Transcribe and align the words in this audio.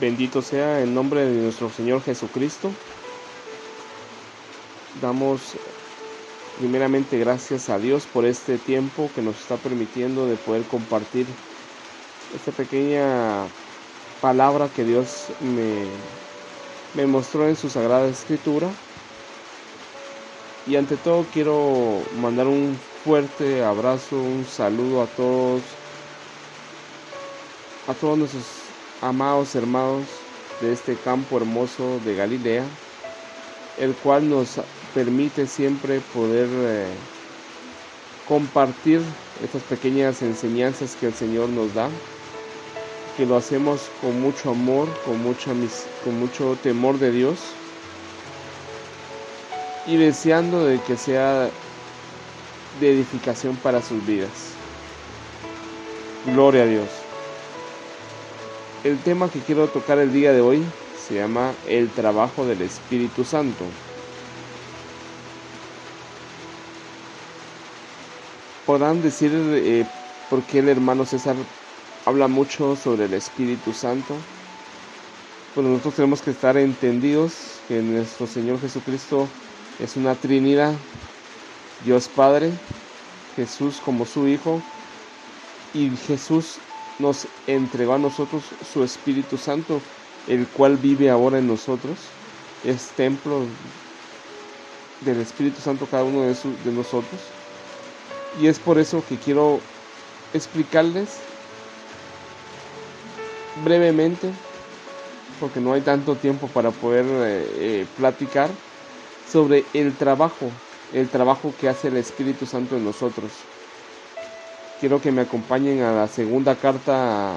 Bendito 0.00 0.40
sea 0.40 0.80
el 0.80 0.94
nombre 0.94 1.26
de 1.26 1.42
nuestro 1.42 1.68
Señor 1.68 2.00
Jesucristo. 2.00 2.70
Damos 5.02 5.58
primeramente 6.58 7.18
gracias 7.18 7.68
a 7.68 7.78
Dios 7.78 8.06
por 8.06 8.24
este 8.24 8.56
tiempo 8.56 9.10
que 9.14 9.20
nos 9.20 9.38
está 9.38 9.56
permitiendo 9.56 10.26
de 10.26 10.36
poder 10.36 10.62
compartir 10.62 11.26
esta 12.34 12.50
pequeña 12.50 13.46
palabra 14.22 14.70
que 14.74 14.84
Dios 14.84 15.26
me, 15.38 15.84
me 16.94 17.06
mostró 17.06 17.46
en 17.46 17.56
su 17.56 17.68
Sagrada 17.68 18.08
Escritura. 18.08 18.68
Y 20.66 20.76
ante 20.76 20.96
todo 20.96 21.26
quiero 21.30 22.00
mandar 22.22 22.46
un 22.46 22.74
fuerte 23.04 23.62
abrazo, 23.62 24.16
un 24.16 24.46
saludo 24.46 25.02
a 25.02 25.06
todos, 25.08 25.60
a 27.86 27.92
todos 27.92 28.16
nuestros 28.16 28.59
amados 29.00 29.54
hermanos 29.54 30.06
de 30.60 30.72
este 30.72 30.94
campo 30.96 31.36
hermoso 31.36 32.00
de 32.04 32.14
Galilea, 32.14 32.64
el 33.78 33.94
cual 33.94 34.28
nos 34.28 34.60
permite 34.94 35.46
siempre 35.46 36.00
poder 36.12 36.48
eh, 36.50 36.86
compartir 38.28 39.00
estas 39.42 39.62
pequeñas 39.62 40.22
enseñanzas 40.22 40.96
que 40.96 41.06
el 41.06 41.14
Señor 41.14 41.48
nos 41.48 41.74
da, 41.74 41.88
que 43.16 43.24
lo 43.24 43.36
hacemos 43.36 43.90
con 44.00 44.20
mucho 44.20 44.50
amor, 44.50 44.88
con, 45.04 45.16
con 46.04 46.20
mucho 46.20 46.56
temor 46.62 46.98
de 46.98 47.10
Dios 47.10 47.38
y 49.86 49.96
deseando 49.96 50.64
de 50.64 50.78
que 50.82 50.96
sea 50.96 51.50
de 52.80 52.90
edificación 52.92 53.56
para 53.56 53.82
sus 53.82 54.04
vidas. 54.06 54.52
Gloria 56.26 56.62
a 56.62 56.66
Dios. 56.66 56.99
El 58.82 59.02
tema 59.02 59.28
que 59.28 59.42
quiero 59.42 59.68
tocar 59.68 59.98
el 59.98 60.10
día 60.10 60.32
de 60.32 60.40
hoy 60.40 60.64
se 60.90 61.16
llama 61.16 61.54
el 61.66 61.92
trabajo 61.92 62.46
del 62.46 62.62
Espíritu 62.62 63.24
Santo. 63.24 63.64
Podrán 68.64 69.02
decir 69.02 69.32
eh, 69.34 69.84
por 70.30 70.46
qué 70.46 70.60
el 70.60 70.70
hermano 70.70 71.04
César 71.04 71.36
habla 72.06 72.26
mucho 72.28 72.74
sobre 72.74 73.04
el 73.04 73.12
Espíritu 73.12 73.74
Santo. 73.74 74.14
Pues 75.52 75.66
nosotros 75.66 75.96
tenemos 75.96 76.22
que 76.22 76.30
estar 76.30 76.56
entendidos 76.56 77.62
que 77.68 77.82
nuestro 77.82 78.26
Señor 78.26 78.60
Jesucristo 78.60 79.28
es 79.78 79.96
una 79.96 80.14
Trinidad, 80.20 80.80
Dios 81.84 82.08
Padre, 82.08 82.58
Jesús 83.36 83.78
como 83.78 84.06
su 84.06 84.26
Hijo 84.26 84.62
y 85.74 85.94
Jesús 85.96 86.69
nos 87.00 87.26
entregó 87.46 87.94
a 87.94 87.98
nosotros 87.98 88.42
su 88.72 88.84
Espíritu 88.84 89.36
Santo, 89.36 89.80
el 90.28 90.46
cual 90.46 90.76
vive 90.76 91.10
ahora 91.10 91.38
en 91.38 91.46
nosotros. 91.46 91.96
Es 92.64 92.88
templo 92.88 93.44
del 95.00 95.20
Espíritu 95.20 95.60
Santo 95.60 95.86
cada 95.90 96.04
uno 96.04 96.22
de, 96.22 96.72
nosotros. 96.72 97.20
Y 98.40 98.46
es 98.46 98.58
por 98.58 98.78
eso 98.78 99.02
que 99.08 99.16
quiero 99.16 99.60
explicarles 100.34 101.18
brevemente, 103.64 104.30
porque 105.40 105.60
no 105.60 105.72
hay 105.72 105.80
tanto 105.80 106.14
tiempo 106.14 106.46
para 106.48 106.70
poder 106.70 107.06
eh, 107.06 107.46
eh, 107.56 107.86
platicar, 107.96 108.50
sobre 109.30 109.64
el 109.74 109.94
trabajo, 109.96 110.50
el 110.92 111.08
trabajo 111.08 111.54
que 111.60 111.68
hace 111.68 111.88
el 111.88 111.96
Espíritu 111.96 112.46
Santo 112.46 112.76
en 112.76 112.84
nosotros 112.84 113.30
quiero 114.80 115.00
que 115.00 115.12
me 115.12 115.20
acompañen 115.20 115.82
a 115.82 115.92
la 115.92 116.08
segunda 116.08 116.56
carta 116.56 117.34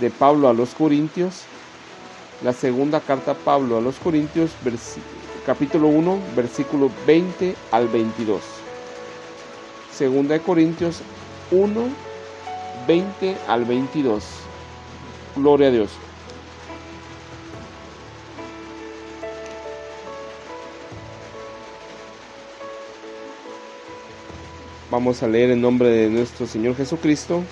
de 0.00 0.10
Pablo 0.10 0.48
a 0.48 0.54
los 0.54 0.74
Corintios. 0.74 1.42
La 2.44 2.52
segunda 2.52 3.00
carta 3.00 3.34
Pablo 3.34 3.76
a 3.76 3.80
los 3.80 3.96
Corintios, 3.96 4.52
capítulo 5.44 5.88
1, 5.88 6.18
versículo 6.36 6.90
20 7.06 7.56
al 7.72 7.88
22. 7.88 8.40
Segunda 9.92 10.34
de 10.34 10.40
Corintios 10.40 11.02
1, 11.50 11.88
20 12.86 13.36
al 13.48 13.64
22. 13.64 14.24
Gloria 15.36 15.68
a 15.68 15.70
Dios. 15.70 15.90
Vamos 24.92 25.22
a 25.22 25.26
leer 25.26 25.50
en 25.50 25.62
nombre 25.62 25.88
de 25.88 26.10
nuestro 26.10 26.46
Señor 26.46 26.76
Jesucristo, 26.76 27.42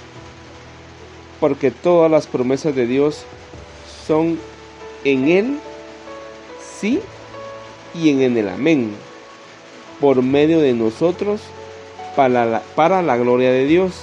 porque 1.41 1.71
todas 1.71 2.11
las 2.11 2.27
promesas 2.27 2.77
de 2.77 2.87
Dios 2.87 3.23
son 4.07 4.39
en 5.05 5.27
Él, 5.27 5.59
sí, 6.79 7.01
y 7.95 8.11
en 8.11 8.37
el 8.37 8.47
amén, 8.47 8.93
por 10.03 10.23
medio 10.23 10.61
de 10.61 10.75
nosotros, 10.75 11.41
para 12.15 12.45
la, 12.45 12.63
para 12.75 13.01
la 13.01 13.17
gloria 13.17 13.51
de 13.51 13.65
Dios, 13.65 13.95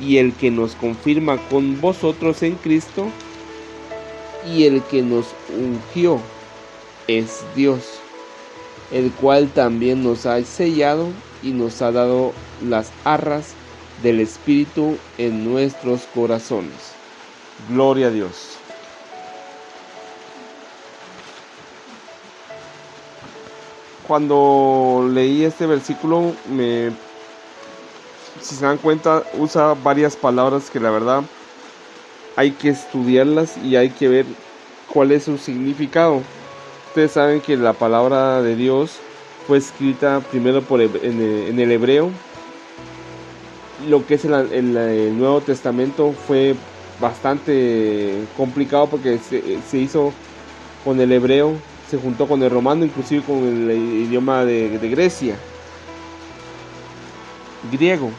y 0.00 0.16
el 0.16 0.32
que 0.32 0.50
nos 0.50 0.76
confirma 0.76 1.36
con 1.50 1.78
vosotros 1.78 2.42
en 2.42 2.54
Cristo, 2.54 3.08
y 4.50 4.64
el 4.64 4.80
que 4.84 5.02
nos 5.02 5.26
ungió 5.54 6.20
es 7.06 7.44
Dios, 7.54 7.82
el 8.90 9.12
cual 9.12 9.50
también 9.50 10.02
nos 10.02 10.24
ha 10.24 10.42
sellado 10.42 11.08
y 11.42 11.50
nos 11.50 11.82
ha 11.82 11.92
dado 11.92 12.32
las 12.62 12.90
arras 13.04 13.54
del 14.02 14.20
Espíritu 14.20 14.96
en 15.18 15.44
nuestros 15.44 16.02
corazones. 16.14 16.94
Gloria 17.68 18.08
a 18.08 18.10
Dios. 18.10 18.58
Cuando 24.06 25.08
leí 25.12 25.42
este 25.42 25.66
versículo, 25.66 26.32
me, 26.48 26.90
si 28.40 28.54
se 28.54 28.64
dan 28.64 28.78
cuenta, 28.78 29.24
usa 29.34 29.74
varias 29.74 30.14
palabras 30.14 30.70
que 30.70 30.78
la 30.78 30.90
verdad 30.90 31.24
hay 32.36 32.52
que 32.52 32.68
estudiarlas 32.68 33.56
y 33.56 33.74
hay 33.74 33.90
que 33.90 34.08
ver 34.08 34.26
cuál 34.92 35.10
es 35.10 35.24
su 35.24 35.38
significado. 35.38 36.22
Ustedes 36.88 37.12
saben 37.12 37.40
que 37.40 37.56
la 37.56 37.72
palabra 37.72 38.42
de 38.42 38.54
Dios 38.54 39.00
fue 39.46 39.58
escrita 39.58 40.20
primero 40.30 40.62
por, 40.62 40.80
en, 40.80 41.58
el 41.58 41.72
hebreo. 41.72 42.10
Lo 43.88 44.06
que 44.06 44.14
es 44.14 44.24
el, 44.24 45.18
Nuevo 45.18 45.40
Testamento 45.40 46.12
fue 46.26 46.54
bastante 47.00 48.24
complicado 48.36 48.88
porque 48.88 49.18
se, 49.18 49.78
hizo 49.78 50.12
con 50.84 51.00
el 51.00 51.12
hebreo, 51.12 51.54
se 51.88 51.98
juntó 51.98 52.26
con 52.26 52.42
el 52.42 52.50
romano, 52.50 52.84
inclusive 52.84 53.22
con 53.22 53.38
el 53.44 53.70
idioma 53.70 54.44
de, 54.44 54.78
de 54.78 54.88
Grecia, 54.88 55.36
griego. 57.70 58.10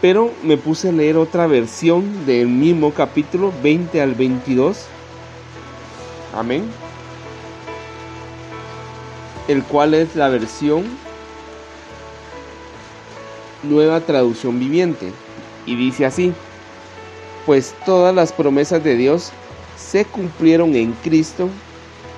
Pero 0.00 0.32
me 0.42 0.56
puse 0.56 0.88
a 0.88 0.92
leer 0.92 1.16
otra 1.16 1.46
versión 1.46 2.26
del 2.26 2.48
mismo 2.48 2.92
capítulo 2.92 3.52
20 3.62 4.00
al 4.00 4.14
22. 4.14 4.86
Amén 6.34 6.89
el 9.50 9.64
cual 9.64 9.94
es 9.94 10.14
la 10.14 10.28
versión 10.28 10.84
nueva 13.64 14.00
traducción 14.00 14.60
viviente. 14.60 15.10
Y 15.66 15.74
dice 15.74 16.06
así, 16.06 16.32
pues 17.46 17.74
todas 17.84 18.14
las 18.14 18.32
promesas 18.32 18.84
de 18.84 18.94
Dios 18.94 19.32
se 19.76 20.04
cumplieron 20.04 20.76
en 20.76 20.92
Cristo 20.92 21.48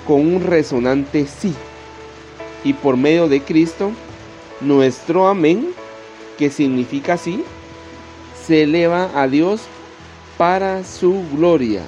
con 0.06 0.20
un 0.20 0.42
resonante 0.42 1.26
sí. 1.26 1.54
Y 2.64 2.74
por 2.74 2.98
medio 2.98 3.28
de 3.28 3.40
Cristo, 3.40 3.92
nuestro 4.60 5.26
amén, 5.26 5.70
que 6.36 6.50
significa 6.50 7.16
sí, 7.16 7.42
se 8.46 8.64
eleva 8.64 9.10
a 9.14 9.26
Dios 9.26 9.62
para 10.36 10.84
su 10.84 11.24
gloria. 11.34 11.80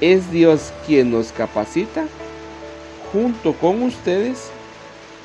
Es 0.00 0.30
Dios 0.30 0.72
quien 0.86 1.10
nos 1.10 1.30
capacita 1.30 2.06
junto 3.12 3.52
con 3.54 3.82
ustedes 3.82 4.50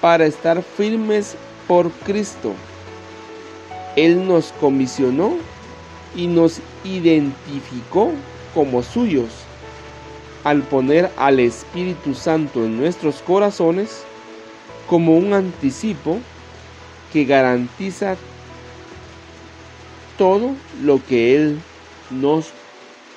para 0.01 0.25
estar 0.25 0.61
firmes 0.61 1.35
por 1.67 1.91
Cristo. 1.91 2.53
Él 3.95 4.27
nos 4.27 4.51
comisionó 4.59 5.35
y 6.15 6.27
nos 6.27 6.59
identificó 6.83 8.11
como 8.53 8.83
suyos 8.83 9.29
al 10.43 10.61
poner 10.61 11.11
al 11.17 11.39
Espíritu 11.39 12.13
Santo 12.13 12.65
en 12.65 12.77
nuestros 12.77 13.21
corazones 13.21 14.03
como 14.87 15.17
un 15.17 15.33
anticipo 15.33 16.19
que 17.11 17.25
garantiza 17.25 18.15
todo 20.17 20.51
lo 20.83 21.03
que 21.03 21.35
Él 21.35 21.59
nos 22.11 22.49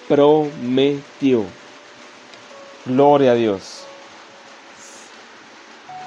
prometió. 0.09 1.45
Gloria 2.87 3.33
a 3.33 3.35
Dios 3.35 3.78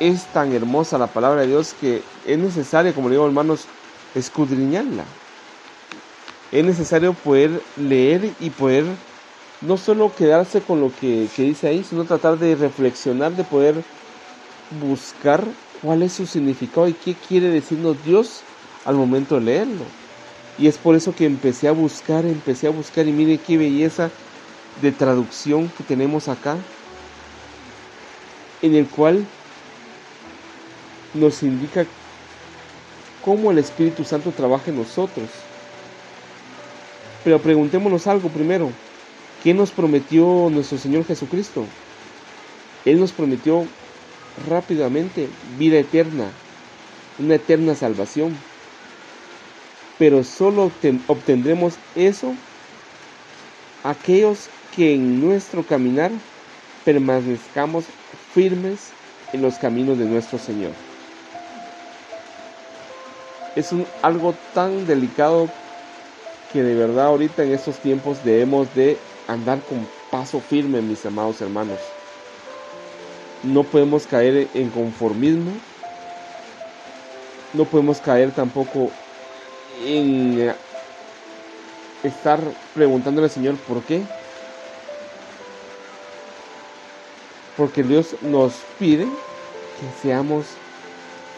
es 0.01 0.25
tan 0.33 0.51
hermosa 0.51 0.97
la 0.97 1.05
palabra 1.05 1.41
de 1.41 1.47
Dios 1.47 1.75
que 1.79 2.01
es 2.25 2.37
necesario, 2.37 2.93
como 2.95 3.07
le 3.07 3.15
digo 3.15 3.25
hermanos, 3.27 3.67
escudriñarla. 4.15 5.03
Es 6.51 6.65
necesario 6.65 7.13
poder 7.13 7.61
leer 7.77 8.33
y 8.39 8.49
poder 8.49 8.85
no 9.61 9.77
solo 9.77 10.11
quedarse 10.15 10.59
con 10.61 10.81
lo 10.81 10.91
que, 10.99 11.27
que 11.35 11.43
dice 11.43 11.67
ahí, 11.67 11.83
sino 11.83 12.03
tratar 12.03 12.39
de 12.39 12.55
reflexionar, 12.55 13.35
de 13.35 13.43
poder 13.43 13.75
buscar 14.81 15.45
cuál 15.83 16.01
es 16.01 16.13
su 16.13 16.25
significado 16.25 16.87
y 16.87 16.93
qué 16.93 17.13
quiere 17.13 17.49
decirnos 17.49 18.03
Dios 18.03 18.41
al 18.85 18.95
momento 18.95 19.35
de 19.35 19.41
leerlo. 19.41 19.85
Y 20.57 20.65
es 20.65 20.79
por 20.79 20.95
eso 20.95 21.13
que 21.13 21.25
empecé 21.25 21.67
a 21.67 21.73
buscar, 21.73 22.25
empecé 22.25 22.65
a 22.65 22.71
buscar 22.71 23.07
y 23.07 23.11
mire 23.11 23.37
qué 23.37 23.57
belleza 23.57 24.09
de 24.81 24.91
traducción 24.91 25.69
que 25.69 25.83
tenemos 25.83 26.27
acá, 26.27 26.57
en 28.63 28.75
el 28.75 28.87
cual 28.87 29.25
nos 31.13 31.43
indica 31.43 31.85
cómo 33.23 33.51
el 33.51 33.57
Espíritu 33.57 34.03
Santo 34.03 34.31
trabaja 34.31 34.71
en 34.71 34.77
nosotros. 34.77 35.29
Pero 37.23 37.39
preguntémonos 37.39 38.07
algo 38.07 38.29
primero. 38.29 38.71
¿Qué 39.43 39.53
nos 39.53 39.71
prometió 39.71 40.49
nuestro 40.51 40.77
Señor 40.77 41.05
Jesucristo? 41.05 41.65
Él 42.85 42.99
nos 42.99 43.11
prometió 43.11 43.65
rápidamente 44.49 45.27
vida 45.57 45.79
eterna, 45.79 46.29
una 47.19 47.35
eterna 47.35 47.75
salvación. 47.75 48.35
Pero 49.97 50.23
solo 50.23 50.71
obtendremos 51.07 51.75
eso 51.95 52.33
aquellos 53.83 54.49
que 54.75 54.93
en 54.95 55.21
nuestro 55.21 55.63
caminar 55.63 56.11
permanezcamos 56.85 57.85
firmes 58.33 58.89
en 59.33 59.41
los 59.41 59.55
caminos 59.55 59.97
de 59.97 60.05
nuestro 60.05 60.39
Señor. 60.39 60.90
Es 63.55 63.71
un, 63.73 63.85
algo 64.01 64.33
tan 64.53 64.87
delicado 64.87 65.49
que 66.53 66.63
de 66.63 66.73
verdad 66.75 67.07
ahorita 67.07 67.43
en 67.43 67.51
estos 67.51 67.77
tiempos 67.79 68.23
debemos 68.23 68.73
de 68.75 68.97
andar 69.27 69.61
con 69.61 69.87
paso 70.09 70.39
firme, 70.39 70.81
mis 70.81 71.05
amados 71.05 71.41
hermanos. 71.41 71.79
No 73.43 73.63
podemos 73.63 74.05
caer 74.07 74.47
en 74.53 74.69
conformismo. 74.69 75.51
No 77.53 77.65
podemos 77.65 77.99
caer 77.99 78.31
tampoco 78.31 78.89
en 79.85 80.53
estar 82.03 82.39
preguntándole 82.73 83.25
al 83.25 83.31
Señor 83.31 83.55
por 83.67 83.81
qué. 83.83 84.01
Porque 87.57 87.83
Dios 87.83 88.15
nos 88.21 88.53
pide 88.79 89.05
que 89.05 90.01
seamos 90.01 90.45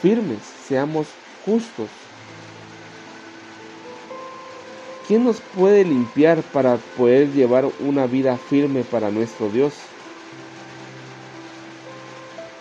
firmes, 0.02 0.40
seamos 0.68 1.08
justos. 1.46 2.03
¿Quién 5.08 5.26
nos 5.26 5.42
puede 5.42 5.84
limpiar 5.84 6.42
para 6.42 6.78
poder 6.78 7.30
llevar 7.34 7.66
una 7.82 8.08
vida 8.08 8.38
firme 8.38 8.84
para 8.84 9.12
nuestro 9.12 9.50
Dios? 9.50 9.74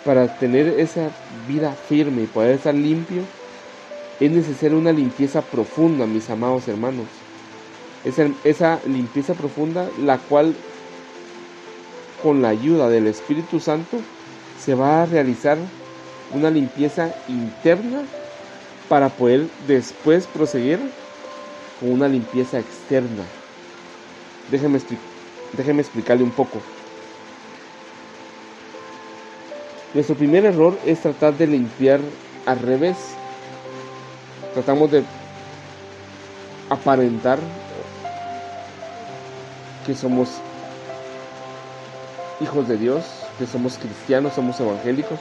Para 0.04 0.38
tener 0.38 0.66
esa 0.80 1.10
vida 1.46 1.72
firme 1.72 2.22
y 2.22 2.26
poder 2.26 2.56
estar 2.56 2.74
limpio, 2.74 3.22
es 4.18 4.30
necesaria 4.32 4.76
una 4.76 4.90
limpieza 4.90 5.40
profunda, 5.42 6.04
mis 6.06 6.28
amados 6.30 6.66
hermanos. 6.66 7.06
Esa, 8.04 8.28
esa 8.42 8.80
limpieza 8.86 9.34
profunda, 9.34 9.88
la 9.96 10.18
cual 10.18 10.56
con 12.24 12.42
la 12.42 12.48
ayuda 12.48 12.88
del 12.88 13.06
Espíritu 13.06 13.60
Santo 13.60 13.98
se 14.58 14.74
va 14.74 15.02
a 15.02 15.06
realizar 15.06 15.58
una 16.32 16.50
limpieza 16.50 17.14
interna 17.28 18.02
para 18.88 19.10
poder 19.10 19.46
después 19.68 20.26
proseguir 20.26 20.80
con 21.82 21.90
una 21.90 22.06
limpieza 22.06 22.60
externa. 22.60 23.24
Déjeme, 24.52 24.78
explicarle 25.82 26.22
un 26.22 26.30
poco. 26.30 26.58
Nuestro 29.92 30.14
primer 30.14 30.44
error 30.44 30.78
es 30.86 31.00
tratar 31.00 31.36
de 31.36 31.48
limpiar 31.48 32.00
al 32.46 32.60
revés. 32.60 32.96
Tratamos 34.54 34.92
de 34.92 35.02
aparentar 36.70 37.40
que 39.84 39.94
somos 39.96 40.28
hijos 42.40 42.68
de 42.68 42.76
Dios, 42.76 43.04
que 43.38 43.46
somos 43.46 43.76
cristianos, 43.76 44.34
somos 44.34 44.60
evangélicos, 44.60 45.18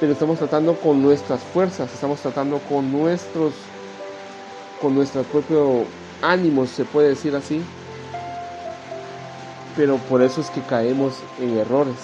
pero 0.00 0.12
estamos 0.12 0.38
tratando 0.38 0.74
con 0.76 1.02
nuestras 1.02 1.40
fuerzas, 1.40 1.92
estamos 1.92 2.20
tratando 2.20 2.58
con 2.60 2.90
nuestros 2.90 3.52
con 4.86 4.94
nuestro 4.94 5.24
propio 5.24 5.84
ánimo, 6.22 6.64
se 6.64 6.84
puede 6.84 7.08
decir 7.08 7.34
así. 7.34 7.60
Pero 9.76 9.96
por 9.96 10.22
eso 10.22 10.40
es 10.40 10.48
que 10.48 10.60
caemos 10.60 11.14
en 11.40 11.58
errores. 11.58 11.96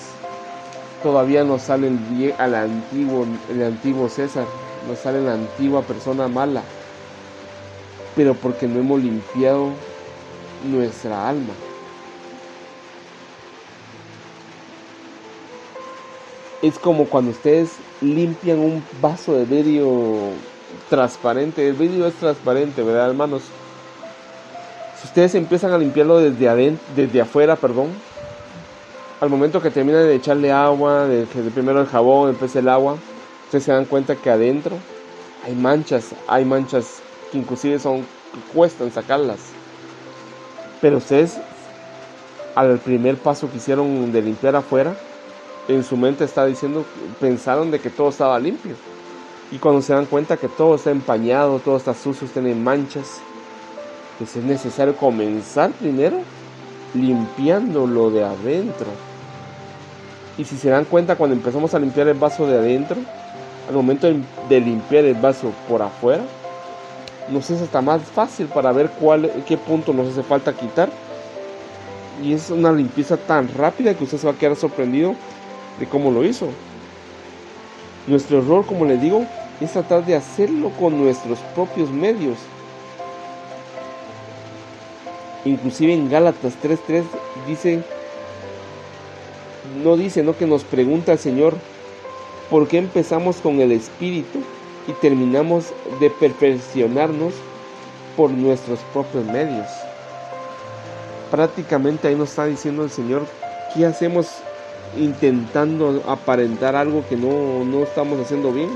Todavía 1.00 1.44
nos 1.44 1.62
sale 1.62 1.87
el, 1.87 2.34
al 2.38 2.56
antiguo, 2.56 3.25
el 3.49 3.62
antiguo 3.62 4.08
César, 4.08 4.46
nos 4.88 4.99
sale 4.99 5.20
la 5.20 5.34
antigua 5.34 5.82
persona 5.82 6.26
mala. 6.26 6.64
Pero 8.17 8.34
porque 8.34 8.67
no 8.67 8.81
hemos 8.81 9.00
limpiado 9.00 9.69
nuestra 10.69 11.29
alma. 11.29 11.55
Es 16.62 16.81
como 16.81 17.05
cuando 17.05 17.31
ustedes 17.31 17.70
limpian 18.00 18.58
un 18.58 18.82
vaso 19.00 19.34
de 19.34 19.44
vidrio 19.44 20.32
transparente. 20.89 21.67
El 21.69 21.75
vidrio 21.75 22.07
es 22.07 22.15
transparente, 22.15 22.83
¿verdad, 22.83 23.11
hermanos? 23.11 23.43
Si 25.01 25.07
ustedes 25.07 25.35
empiezan 25.35 25.73
a 25.73 25.79
limpiarlo 25.79 26.19
desde 26.19 26.77
desde 26.95 27.21
afuera, 27.21 27.57
perdón, 27.57 27.89
al 29.21 29.29
momento 29.29 29.61
que 29.61 29.71
terminan 29.71 30.03
de 30.03 30.15
echarle 30.15 30.53
agua, 30.53 31.07
de, 31.07 31.27
de 31.27 31.51
primero 31.51 31.81
el 31.81 31.87
jabón, 31.87 32.31
después 32.31 32.55
el 32.56 32.69
agua, 32.69 32.96
ustedes 33.46 33.65
se 33.65 33.73
dan 33.73 33.85
cuenta 33.85 34.17
que 34.17 34.31
adentro 34.31 34.77
hay 35.44 35.55
manchas, 35.55 36.11
hay 36.29 36.44
manchas 36.44 37.01
que 37.31 37.39
inclusive 37.39 37.79
son 37.79 38.05
cuestan 38.53 38.93
sacarlas. 38.93 39.39
Pero 40.81 40.99
ustedes 40.99 41.39
al 42.55 42.79
primer 42.79 43.17
paso 43.17 43.51
que 43.51 43.56
hicieron 43.56 44.13
de 44.13 44.23
limpiar 44.23 44.56
afuera, 44.56 44.94
en 45.69 45.85
su 45.85 45.96
mente 45.96 46.25
está 46.25 46.44
diciendo, 46.44 46.85
pensaron 47.20 47.70
de 47.70 47.81
que 47.81 47.91
todo 47.91 48.08
estaba 48.08 48.39
limpio. 48.39 48.75
Y 49.53 49.59
cuando 49.59 49.82
se 49.82 49.93
dan 49.93 50.06
cuenta 50.06 50.39
que 50.39 50.49
todo 50.49 50.77
está 50.77 50.91
empañado, 50.91 51.59
todo 51.59 51.77
está 51.77 51.93
sucio, 51.93 52.27
tiene 52.27 52.55
manchas, 52.55 53.21
pues 54.19 54.35
es 54.35 54.43
necesario 54.43 54.97
comenzar 54.97 55.71
primero 55.73 56.21
limpiándolo 56.94 58.11
de 58.11 58.25
adentro. 58.25 58.87
Y 60.39 60.44
si 60.44 60.56
se 60.56 60.71
dan 60.71 60.87
cuenta 60.87 61.17
cuando 61.17 61.37
empezamos 61.37 61.75
a 61.75 61.79
limpiar 61.79 62.09
el 62.09 62.19
vaso 62.19 62.47
de 62.47 62.56
adentro, 62.56 62.97
al 63.69 63.75
momento 63.75 64.09
de 64.49 64.61
limpiar 64.61 65.05
el 65.05 65.15
vaso 65.15 65.53
por 65.69 65.82
afuera, 65.82 66.23
nos 67.29 67.51
es 67.51 67.61
hasta 67.61 67.82
más 67.82 68.01
fácil 68.03 68.47
para 68.47 68.73
ver 68.73 68.91
cuál, 68.99 69.31
qué 69.47 69.59
punto 69.59 69.93
nos 69.93 70.09
hace 70.09 70.23
falta 70.23 70.55
quitar. 70.55 70.89
Y 72.23 72.32
es 72.32 72.49
una 72.49 72.73
limpieza 72.73 73.19
tan 73.19 73.49
rápida 73.55 73.94
que 73.94 74.05
usted 74.05 74.17
se 74.17 74.27
va 74.27 74.32
a 74.32 74.37
quedar 74.37 74.56
sorprendido 74.56 75.15
de 75.79 75.87
cómo 75.87 76.11
lo 76.11 76.25
hizo. 76.25 76.49
Nuestro 78.06 78.39
error, 78.39 78.65
como 78.67 78.85
les 78.85 79.01
digo, 79.01 79.27
es 79.65 79.73
tratar 79.73 80.05
de 80.05 80.17
hacerlo 80.17 80.71
con 80.79 80.99
nuestros 80.99 81.39
propios 81.55 81.91
medios. 81.91 82.39
Inclusive 85.45 85.95
en 85.95 86.11
Gálatas 86.11 86.55
3.3 86.63 87.03
dice, 87.47 87.83
no 89.83 89.97
dice, 89.97 90.23
no 90.23 90.37
que 90.37 90.47
nos 90.47 90.65
pregunta 90.65 91.13
el 91.13 91.19
Señor, 91.19 91.55
¿por 92.51 92.69
qué 92.69 92.79
empezamos 92.79 93.37
con 93.37 93.61
el 93.61 93.73
Espíritu 93.73 94.41
y 94.87 94.93
terminamos 94.93 95.73
de 96.01 96.11
perfeccionarnos 96.11 97.35
por 98.17 98.31
nuestros 98.31 98.81
propios 98.93 99.25
medios? 99.25 99.69
Prácticamente 101.31 102.09
ahí 102.09 102.15
nos 102.15 102.31
está 102.31 102.47
diciendo 102.47 102.85
el 102.85 102.91
Señor, 102.91 103.23
¿qué 103.75 103.87
hacemos 103.87 104.29
intentando 104.99 106.03
aparentar 106.07 106.77
algo 106.77 107.05
que 107.09 107.17
no, 107.17 107.65
no 107.65 107.83
estamos 107.83 108.21
haciendo 108.21 108.53
bien? 108.53 108.69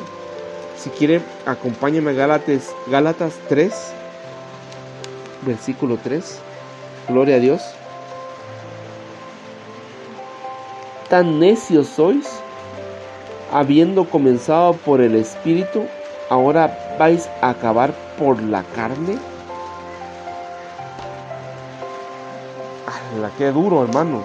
Si 0.79 0.91
quiere, 0.91 1.23
acompáñame 1.47 2.11
a 2.11 2.15
Gálatas, 2.15 2.75
Gálatas 2.87 3.33
3, 3.49 3.73
versículo 5.43 5.99
3. 6.03 6.39
Gloria 7.09 7.37
a 7.37 7.39
Dios. 7.39 7.63
Tan 11.09 11.39
necios 11.39 11.87
sois, 11.87 12.27
habiendo 13.53 14.05
comenzado 14.05 14.75
por 14.75 15.01
el 15.01 15.15
Espíritu, 15.15 15.85
ahora 16.29 16.97
vais 16.99 17.29
a 17.41 17.51
acabar 17.51 17.95
por 18.19 18.43
la 18.43 18.63
carne. 18.75 19.17
La 23.21 23.31
que 23.31 23.47
duro, 23.51 23.83
hermano. 23.83 24.23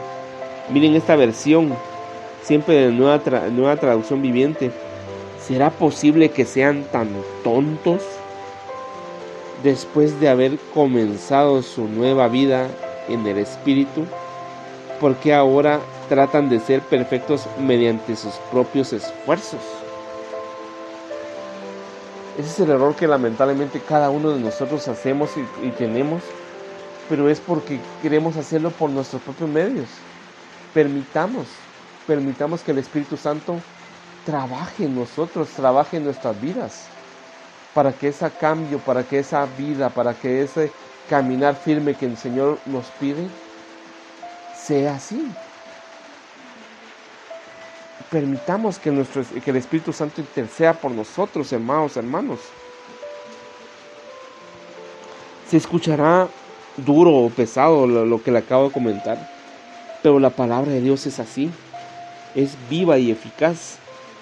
Miren 0.70 0.96
esta 0.96 1.16
versión, 1.16 1.74
siempre 2.44 2.76
de 2.76 2.92
nueva, 2.92 3.22
nueva 3.50 3.78
traducción 3.78 4.22
viviente 4.22 4.72
¿Será 5.48 5.70
posible 5.70 6.30
que 6.30 6.46
sean 6.46 6.84
tan 6.92 7.10
tontos? 7.44 8.02
después 9.64 10.20
de 10.20 10.30
haber 10.30 10.58
comenzado 10.74 11.62
su 11.62 11.88
nueva 11.88 12.28
vida 12.28 12.68
en 13.08 13.26
el 13.28 13.38
Espíritu, 13.38 14.06
porque 15.00 15.34
ahora 15.34 15.80
tratan 16.10 16.50
de 16.50 16.60
ser 16.60 16.82
perfectos 16.82 17.46
mediante 17.60 18.16
sus 18.16 18.34
propios 18.52 18.94
esfuerzos. 18.94 19.62
Ese 22.38 22.50
es 22.50 22.60
el 22.60 22.72
error 22.72 22.96
que 22.96 23.08
lamentablemente 23.08 23.80
cada 23.80 24.10
uno 24.10 24.32
de 24.32 24.40
nosotros 24.40 24.88
hacemos 24.88 25.32
y, 25.62 25.70
tenemos, 25.72 26.22
pero 27.10 27.30
es 27.30 27.40
porque 27.40 27.80
queremos 28.02 28.38
hacerlo 28.38 28.72
por 28.72 28.90
nuestros 28.90 29.22
propios 29.22 29.50
medios. 29.50 29.88
Permitamos, 30.74 31.48
permitamos 32.08 32.62
que 32.62 32.72
el 32.72 32.78
Espíritu 32.78 33.18
Santo 33.18 33.58
trabaje 34.26 34.86
en 34.86 34.96
nosotros, 34.96 35.50
trabaje 35.50 35.98
en 35.98 36.06
nuestras 36.06 36.40
vidas, 36.40 36.86
para 37.74 37.94
que 37.94 38.10
ese 38.10 38.30
cambio, 38.32 38.80
para 38.80 39.04
que 39.04 39.20
esa 39.20 39.46
vida, 39.46 39.90
para 39.90 40.14
que 40.14 40.42
ese 40.42 40.72
caminar 41.10 41.56
firme 41.56 41.96
que 41.96 42.06
el 42.06 42.18
Señor 42.18 42.60
nos 42.66 42.86
pide, 43.00 43.28
sea 44.56 44.96
así. 44.96 45.32
Permitamos 48.10 48.78
que, 48.78 48.92
nuestro, 48.92 49.24
que 49.24 49.52
el 49.52 49.58
Espíritu 49.58 49.94
Santo 49.94 50.22
interceda 50.22 50.74
por 50.74 50.92
nosotros, 50.92 51.52
hermanos, 51.54 51.96
hermanos. 51.96 52.40
Se 55.50 55.58
escuchará 55.58 56.28
duro 56.78 57.12
o 57.12 57.30
pesado 57.30 57.88
lo, 57.88 58.06
lo 58.06 58.22
que 58.22 58.32
le 58.32 58.40
acabo 58.40 58.68
de 58.68 58.74
comentar, 58.74 59.30
pero 60.04 60.20
la 60.20 60.30
palabra 60.30 60.72
de 60.72 60.82
Dios 60.82 61.06
es 61.06 61.20
así, 61.20 61.52
es 62.36 62.56
viva 62.70 62.98
y 62.98 63.12
eficaz 63.12 63.81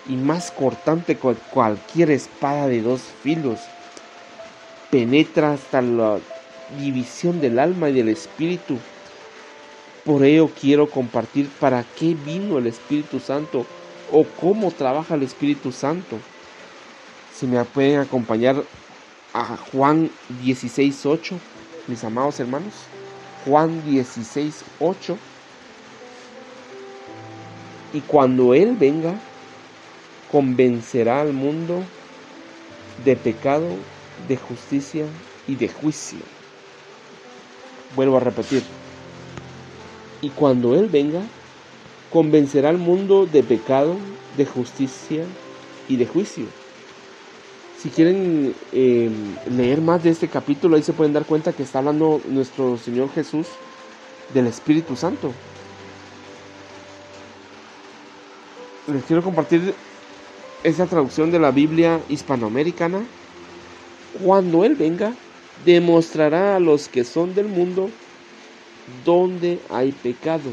y 0.10 0.16
más 0.16 0.52
cortante 0.52 1.16
que 1.16 1.36
cualquier 1.52 2.12
espada 2.12 2.68
de 2.68 2.82
dos 2.82 3.02
filos. 3.22 3.60
Penetra 4.90 5.54
hasta 5.54 5.82
la 5.82 6.20
división 6.78 7.40
del 7.40 7.60
alma 7.60 7.90
y 7.90 7.94
del 7.94 8.10
espíritu. 8.10 8.78
Por 10.04 10.24
ello 10.24 10.50
quiero 10.60 10.90
compartir 10.90 11.48
para 11.60 11.84
qué 11.84 12.16
vino 12.16 12.58
el 12.58 12.68
Espíritu 12.68 13.20
Santo 13.20 13.66
o 14.12 14.26
cómo 14.40 14.72
trabaja 14.72 15.14
el 15.14 15.24
Espíritu 15.24 15.72
Santo. 15.72 16.18
Si 17.36 17.46
me 17.46 17.64
pueden 17.66 18.00
acompañar 18.00 18.64
a 19.34 19.58
Juan 19.72 20.10
16.8, 20.44 21.38
mis 21.88 22.04
amados 22.04 22.40
hermanos. 22.40 22.74
Juan 23.46 23.84
16.8. 23.86 25.16
Y 27.94 28.02
cuando 28.02 28.54
Él 28.54 28.76
venga, 28.76 29.16
convencerá 30.32 31.22
al 31.22 31.34
mundo 31.34 31.84
de 33.04 33.16
pecado, 33.16 33.68
de 34.28 34.38
justicia 34.38 35.06
y 35.48 35.56
de 35.56 35.68
juicio. 35.68 36.20
Vuelvo 37.96 38.18
a 38.18 38.22
repetir. 38.22 38.64
Y 40.22 40.30
cuando 40.30 40.76
Él 40.76 40.88
venga, 40.88 41.22
convencerá 42.12 42.70
al 42.70 42.78
mundo 42.78 43.26
de 43.26 43.44
pecado, 43.44 43.96
de 44.38 44.46
justicia 44.46 45.24
y 45.88 45.96
de 45.96 46.06
juicio. 46.06 46.46
Si 47.82 47.90
quieren 47.90 48.54
em, 48.74 49.36
leer 49.56 49.80
más 49.80 50.04
de 50.04 50.10
este 50.10 50.28
capítulo, 50.28 50.76
ahí 50.76 50.84
se 50.84 50.94
pueden 50.94 51.14
dar 51.14 51.26
cuenta 51.26 51.54
que 51.54 51.64
está 51.64 51.80
hablando 51.80 52.22
nuestro 52.28 52.78
Señor 52.78 53.10
Jesús 53.12 53.48
del 54.34 54.48
Espíritu 54.48 54.98
Santo. 54.98 55.32
Les 58.92 59.04
quiero 59.06 59.24
compartir 59.24 59.74
esa 60.64 60.86
traducción 60.86 61.32
de 61.32 61.40
la 61.40 61.52
Biblia 61.52 62.02
hispanoamericana. 62.10 63.02
Cuando 64.24 64.66
Él 64.66 64.76
venga, 64.76 65.14
demostrará 65.66 66.56
a 66.56 66.60
los 66.60 66.88
que 66.88 67.04
son 67.04 67.36
del 67.36 67.48
mundo 67.48 67.90
donde 69.06 69.60
hay 69.70 69.92
pecado, 69.92 70.50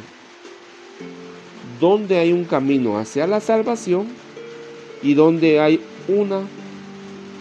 donde 1.80 2.18
hay 2.18 2.32
un 2.32 2.44
camino 2.44 2.98
hacia 2.98 3.26
la 3.26 3.40
salvación 3.40 4.08
y 5.02 5.14
donde 5.14 5.60
hay 5.60 5.80
una 6.08 6.42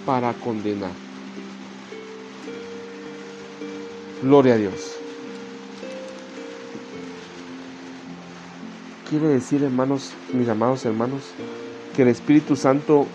para 0.06 0.34
condenar. 0.34 0.92
Gloria 4.22 4.54
a 4.54 4.58
Dios. 4.58 4.96
Quiere 9.10 9.28
decir, 9.28 9.62
hermanos, 9.62 10.14
mis 10.34 10.48
amados 10.50 10.84
hermanos, 10.86 11.22
que 11.96 12.02
el 12.02 12.10
Espíritu 12.10 12.56
Santo 12.56 13.08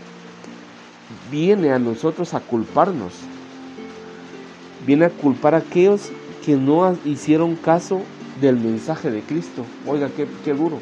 viene 1.30 1.72
a 1.72 1.78
nosotros 1.78 2.34
a 2.34 2.40
culparnos. 2.40 3.12
Viene 4.86 5.06
a 5.06 5.10
culpar 5.10 5.54
a 5.54 5.58
aquellos 5.58 6.10
que 6.44 6.56
no 6.56 6.96
hicieron 7.04 7.56
caso 7.56 8.02
del 8.40 8.56
mensaje 8.56 9.10
de 9.10 9.20
Cristo. 9.20 9.64
Oiga, 9.86 10.08
qué, 10.16 10.54
duro. 10.54 10.78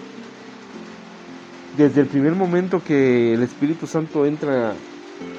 Desde 1.76 2.00
el 2.00 2.06
primer 2.06 2.34
momento 2.34 2.82
que 2.82 3.34
el 3.34 3.42
Espíritu 3.42 3.86
Santo 3.86 4.24
entra, 4.26 4.74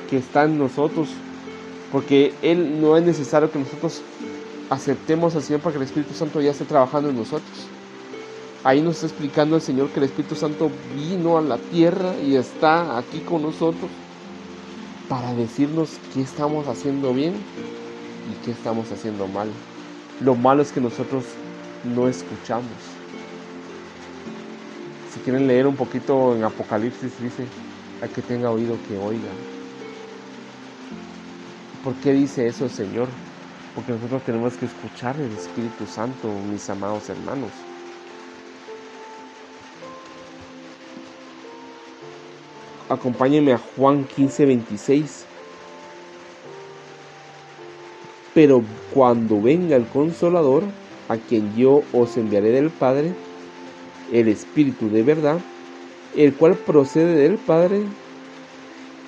que 0.10 0.18
está 0.18 0.44
en 0.44 0.58
nosotros, 0.58 1.10
porque 1.92 2.34
Él 2.42 2.82
no 2.82 2.98
es 2.98 3.04
necesario 3.04 3.52
que 3.52 3.60
nosotros 3.60 4.02
aceptemos 4.70 5.36
al 5.36 5.44
Señor 5.44 5.62
para 5.62 5.74
que 5.74 5.78
el 5.78 5.86
Espíritu 5.86 6.14
Santo 6.14 6.42
ya 6.42 6.52
esté 6.52 6.66
trabajando 6.66 7.10
en 7.10 7.16
nosotros. 7.16 7.68
Ahí 8.64 8.82
nos 8.82 8.96
está 8.96 9.08
explicando 9.08 9.56
el 9.56 9.62
Señor 9.62 9.90
que 9.90 10.00
el 10.00 10.06
Espíritu 10.06 10.36
Santo 10.36 10.70
vino 10.94 11.38
a 11.38 11.42
la 11.42 11.58
tierra 11.58 12.14
y 12.22 12.36
está 12.36 12.98
aquí 12.98 13.20
con 13.20 13.42
nosotros 13.42 13.90
para 15.08 15.34
decirnos 15.34 15.92
qué 16.14 16.22
estamos 16.22 16.68
haciendo 16.68 17.14
bien 17.14 17.34
y 17.34 18.46
qué 18.46 18.52
estamos 18.52 18.92
haciendo 18.92 19.28
mal. 19.28 19.50
Lo 20.20 20.36
malo 20.36 20.62
es 20.62 20.74
que 20.74 20.82
nosotros 20.82 21.24
no 21.86 22.10
escuchamos. 22.10 22.68
Si 25.14 25.22
quieren 25.22 25.48
leer 25.48 25.66
un 25.66 25.78
poquito 25.78 26.36
en 26.36 26.44
Apocalipsis, 26.44 27.18
dice, 27.18 27.48
a 28.02 28.10
que 28.10 28.22
tenga 28.22 28.52
oído 28.52 28.78
que 28.88 28.98
oiga. 28.98 29.32
¿Por 31.82 31.96
qué 31.96 32.12
dice 32.12 32.46
eso 32.46 32.66
el 32.66 32.72
Señor? 32.72 33.08
Porque 33.74 33.94
nosotros 33.94 34.22
tenemos 34.26 34.58
que 34.58 34.66
escuchar 34.66 35.16
el 35.18 35.32
Espíritu 35.32 35.88
Santo, 35.88 36.28
mis 36.52 36.70
amados 36.70 37.10
hermanos. 37.10 37.69
Acompáñenme 42.90 43.54
a 43.54 43.60
Juan 43.60 44.04
15, 44.04 44.46
26. 44.48 45.26
Pero 48.34 48.64
cuando 48.94 49.40
venga 49.40 49.76
el 49.76 49.86
consolador, 49.86 50.64
a 51.08 51.18
quien 51.18 51.56
yo 51.56 51.84
os 51.94 52.18
enviaré 52.18 52.52
del 52.52 52.72
Padre, 52.72 53.14
el 54.12 54.28
Espíritu 54.28 54.90
de 54.90 55.04
verdad, 55.04 55.40
el 56.16 56.34
cual 56.34 56.56
procede 56.56 57.16
del 57.16 57.38
Padre, 57.38 57.84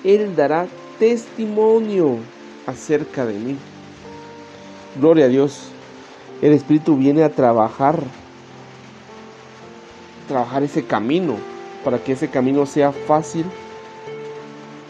Él 0.04 0.36
dará 0.36 0.68
testimonio 1.00 2.18
acerca 2.66 3.26
de 3.26 3.34
mí. 3.34 3.56
Gloria 5.00 5.24
a 5.24 5.28
Dios. 5.28 5.70
El 6.40 6.52
Espíritu 6.52 6.96
viene 6.96 7.24
a 7.24 7.30
trabajar, 7.30 8.00
trabajar 10.28 10.62
ese 10.62 10.84
camino, 10.84 11.36
para 11.84 11.98
que 11.98 12.12
ese 12.12 12.28
camino 12.28 12.64
sea 12.66 12.92
fácil 12.92 13.44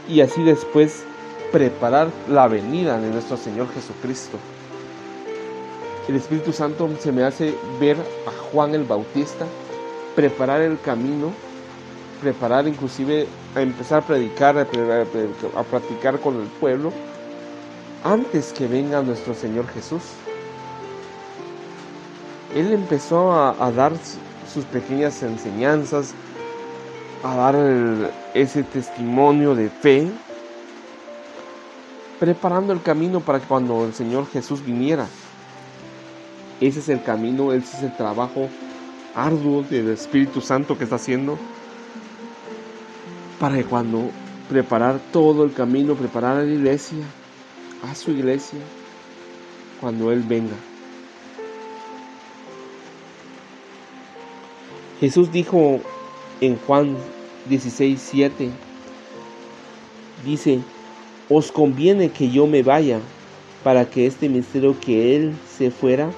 y 0.09 0.21
así 0.21 0.43
después 0.43 1.05
preparar 1.51 2.09
la 2.29 2.49
venida 2.49 2.99
de 2.99 3.11
nuestro 3.11 3.37
Señor 3.37 3.69
Jesucristo. 3.73 4.39
El 6.09 6.17
Espíritu 6.17 6.53
Santo 6.53 6.89
se 6.99 7.13
me 7.13 7.23
hace 7.23 7.55
ver 7.79 7.97
a 8.27 8.51
Juan 8.51 8.75
el 8.75 8.85
Bautista 8.85 9.47
preparar 10.17 10.61
el 10.61 10.81
camino, 10.81 11.33
preparar 12.21 12.67
inclusive 12.67 13.27
a 13.55 13.63
empezar 13.63 14.03
a 14.03 14.07
predicar, 14.07 14.59
a, 14.59 15.63
practicar 15.63 16.19
con 16.21 16.41
el 16.41 16.47
pueblo 16.49 16.93
antes 18.05 18.53
que 18.53 18.67
venga 18.67 19.03
nuestro 19.03 19.35
Señor 19.35 19.67
Jesús. 19.69 20.03
Él 22.55 22.73
empezó 22.73 23.33
a 23.33 23.73
dar 23.73 23.93
sus 24.53 24.65
pequeñas 24.67 25.23
enseñanzas, 25.23 26.15
a 27.23 27.37
dar 27.37 27.57
ese 28.35 28.63
testimonio 28.65 29.55
de 29.55 29.69
fe, 29.69 30.11
preparando 32.19 32.73
el 32.73 32.83
camino 32.83 33.21
para 33.21 33.41
que 33.41 33.47
cuando 33.47 33.85
el 33.85 33.95
Señor 33.95 34.27
Jesús 34.31 34.65
viniera. 34.65 35.07
Ese 36.61 36.81
es 36.81 36.89
el 36.89 37.03
camino, 37.03 37.53
ese 37.53 37.77
es 37.77 37.83
el 37.85 37.97
trabajo 37.97 38.49
arduo 39.15 39.63
del 39.63 39.91
Espíritu 39.91 40.41
Santo 40.41 40.79
que 40.79 40.85
está 40.85 40.97
haciendo 40.97 41.39
para 43.39 43.57
que 43.57 43.65
cuando 43.65 44.11
preparar 44.49 45.01
todo 45.13 45.45
el 45.45 45.53
camino, 45.53 45.97
preparar 45.97 46.37
a 46.37 46.43
la 46.43 46.53
iglesia, 46.53 47.05
a 47.83 47.95
su 47.95 48.13
iglesia, 48.13 48.61
cuando 49.81 50.13
Él 50.13 50.23
venga. 50.23 50.55
Jesús 55.01 55.33
dijo 55.33 55.81
en 56.43 56.59
Juan 56.67 56.97
16, 57.49 58.01
7, 58.11 58.51
dice, 60.25 60.61
os 61.31 61.53
conviene 61.53 62.11
que 62.11 62.31
yo 62.31 62.47
me 62.47 62.63
vaya, 62.63 63.01
para 63.63 63.89
que 63.89 64.07
este 64.07 64.29
misterio 64.29 64.79
que 64.81 65.15
Él 65.15 65.35
se 65.57 65.71
fuera 65.71 66.11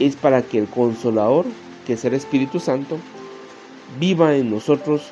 es 0.00 0.16
para 0.16 0.42
que 0.42 0.58
el 0.58 0.66
consolador, 0.66 1.46
que 1.86 1.92
el 1.92 2.14
Espíritu 2.14 2.58
Santo, 2.58 2.98
viva 4.00 4.36
en 4.36 4.50
nosotros 4.50 5.10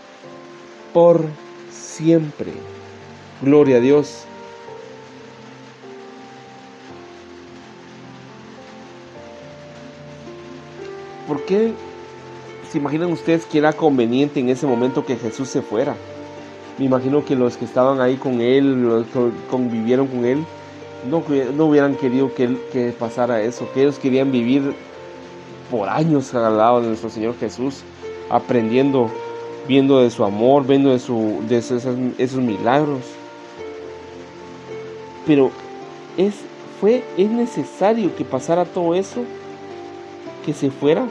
por 0.93 1.25
siempre. 1.71 2.53
Gloria 3.41 3.77
a 3.77 3.81
Dios. 3.81 4.25
¿Por 11.29 11.45
qué 11.45 11.73
se 12.71 12.79
imaginan 12.79 13.13
ustedes 13.13 13.47
que 13.47 13.59
era 13.59 13.73
conveniente 13.73 14.41
en 14.41 14.49
ese 14.49 14.67
momento 14.67 15.05
que 15.05 15.17
Jesús 15.17 15.49
se 15.49 15.63
fuera? 15.63 15.95
Me 16.79 16.85
imagino 16.85 17.25
que 17.25 17.35
los 17.35 17.57
que 17.57 17.65
estaban 17.65 18.01
ahí 18.01 18.17
con 18.17 18.41
él, 18.41 18.83
los 18.83 19.07
que 19.07 19.31
convivieron 19.51 20.07
con 20.07 20.25
él, 20.25 20.45
no, 21.09 21.23
no 21.57 21.67
hubieran 21.67 21.97
querido 21.97 22.33
que, 22.35 22.57
que 22.73 22.93
pasara 22.93 23.43
eso, 23.43 23.69
que 23.73 23.83
ellos 23.83 23.99
querían 23.99 24.31
vivir 24.31 24.75
por 25.71 25.89
años 25.89 26.35
al 26.35 26.57
lado 26.57 26.81
de 26.81 26.89
nuestro 26.89 27.11
Señor 27.11 27.35
Jesús, 27.39 27.83
aprendiendo, 28.31 29.11
viendo 29.67 30.01
de 30.01 30.11
su 30.11 30.25
amor, 30.25 30.67
viendo 30.67 30.91
de, 30.91 30.99
su, 30.99 31.43
de 31.49 31.59
esos, 31.59 31.85
esos 32.19 32.41
milagros. 32.41 33.01
Pero 35.27 35.51
es, 36.17 36.35
fue, 36.81 37.05
es 37.17 37.31
necesario 37.31 38.15
que 38.17 38.25
pasara 38.25 38.65
todo 38.65 38.95
eso, 38.95 39.25
que 40.45 40.53
se 40.55 40.71
fuera, 40.71 41.07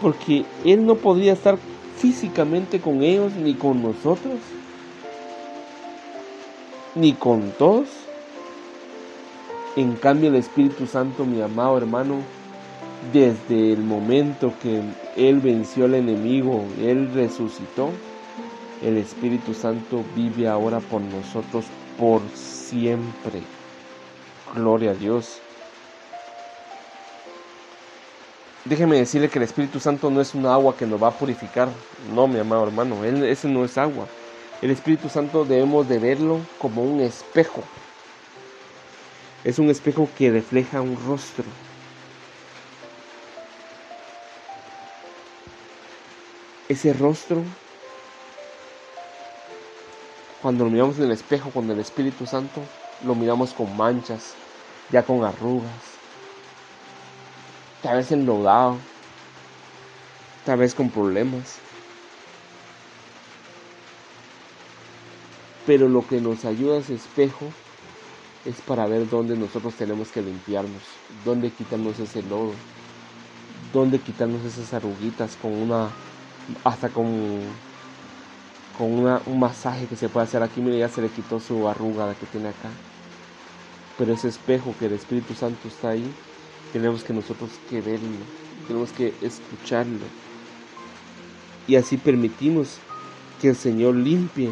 porque 0.00 0.44
Él 0.64 0.86
no 0.86 0.94
podría 0.96 1.32
estar 1.32 1.58
físicamente 1.98 2.80
con 2.80 3.02
ellos 3.02 3.32
ni 3.34 3.54
con 3.54 3.82
nosotros, 3.82 4.38
ni 6.94 7.12
con 7.12 7.52
todos. 7.52 7.88
En 9.76 9.94
cambio 9.94 10.30
el 10.30 10.36
Espíritu 10.36 10.86
Santo, 10.86 11.24
mi 11.24 11.40
amado 11.40 11.76
hermano, 11.78 12.16
desde 13.12 13.72
el 13.72 13.82
momento 13.82 14.52
que 14.62 14.82
Él 15.16 15.40
venció 15.40 15.84
al 15.84 15.94
enemigo, 15.94 16.64
Él 16.80 17.10
resucitó, 17.14 17.90
el 18.82 18.96
Espíritu 18.96 19.54
Santo 19.54 20.02
vive 20.16 20.48
ahora 20.48 20.80
por 20.80 21.00
nosotros 21.00 21.66
por 21.98 22.22
siempre. 22.34 23.42
Gloria 24.54 24.92
a 24.92 24.94
Dios. 24.94 25.40
Déjeme 28.64 28.98
decirle 28.98 29.28
que 29.28 29.38
el 29.38 29.44
Espíritu 29.44 29.80
Santo 29.80 30.10
no 30.10 30.20
es 30.20 30.34
una 30.34 30.52
agua 30.54 30.76
que 30.76 30.86
nos 30.86 31.02
va 31.02 31.08
a 31.08 31.18
purificar. 31.18 31.68
No, 32.14 32.26
mi 32.26 32.38
amado 32.38 32.64
hermano, 32.64 33.04
él, 33.04 33.24
ese 33.24 33.48
no 33.48 33.64
es 33.64 33.78
agua. 33.78 34.06
El 34.60 34.70
Espíritu 34.70 35.08
Santo 35.08 35.44
debemos 35.44 35.88
de 35.88 35.98
verlo 35.98 36.40
como 36.58 36.82
un 36.82 37.00
espejo 37.00 37.62
es 39.42 39.58
un 39.58 39.70
espejo 39.70 40.08
que 40.18 40.30
refleja 40.30 40.82
un 40.82 40.96
rostro. 41.06 41.44
Ese 46.68 46.92
rostro, 46.92 47.42
cuando 50.42 50.64
lo 50.64 50.70
miramos 50.70 50.98
en 50.98 51.04
el 51.04 51.12
espejo 51.12 51.50
con 51.50 51.70
el 51.70 51.80
Espíritu 51.80 52.26
Santo, 52.26 52.60
lo 53.04 53.14
miramos 53.14 53.52
con 53.54 53.74
manchas, 53.76 54.34
ya 54.92 55.02
con 55.02 55.24
arrugas, 55.24 55.89
tal 57.82 57.96
vez 57.96 58.12
enlodado, 58.12 58.78
tal 60.44 60.58
vez 60.58 60.74
con 60.74 60.90
problemas. 60.90 61.58
Pero 65.66 65.88
lo 65.88 66.06
que 66.06 66.20
nos 66.20 66.44
ayuda 66.44 66.78
ese 66.78 66.94
espejo 66.94 67.46
es 68.44 68.60
para 68.62 68.86
ver 68.86 69.08
dónde 69.08 69.36
nosotros 69.36 69.74
tenemos 69.74 70.10
que 70.10 70.22
limpiarnos, 70.22 70.82
dónde 71.24 71.50
quitarnos 71.50 71.98
ese 71.98 72.22
lodo, 72.22 72.52
dónde 73.72 74.00
quitarnos 74.00 74.44
esas 74.44 74.72
arruguitas 74.74 75.36
con 75.36 75.52
una, 75.52 75.90
hasta 76.64 76.88
con, 76.90 77.58
con 78.78 78.92
un 79.26 79.38
masaje 79.38 79.86
que 79.86 79.96
se 79.96 80.08
puede 80.08 80.24
hacer 80.24 80.42
aquí. 80.42 80.60
Mire, 80.60 80.78
ya 80.78 80.88
se 80.88 81.02
le 81.02 81.10
quitó 81.10 81.38
su 81.40 81.68
arruga 81.68 82.14
que 82.14 82.26
tiene 82.26 82.48
acá. 82.48 82.70
Pero 83.96 84.12
ese 84.14 84.28
espejo 84.28 84.74
que 84.78 84.86
el 84.86 84.94
Espíritu 84.94 85.34
Santo 85.34 85.68
está 85.68 85.90
ahí, 85.90 86.18
tenemos 86.72 87.02
que 87.02 87.12
nosotros 87.12 87.50
que 87.68 87.80
verlo, 87.80 88.08
tenemos 88.66 88.90
que 88.90 89.14
escucharlo. 89.20 90.06
Y 91.66 91.76
así 91.76 91.96
permitimos 91.96 92.78
que 93.40 93.50
el 93.50 93.56
Señor 93.56 93.94
limpie 93.94 94.50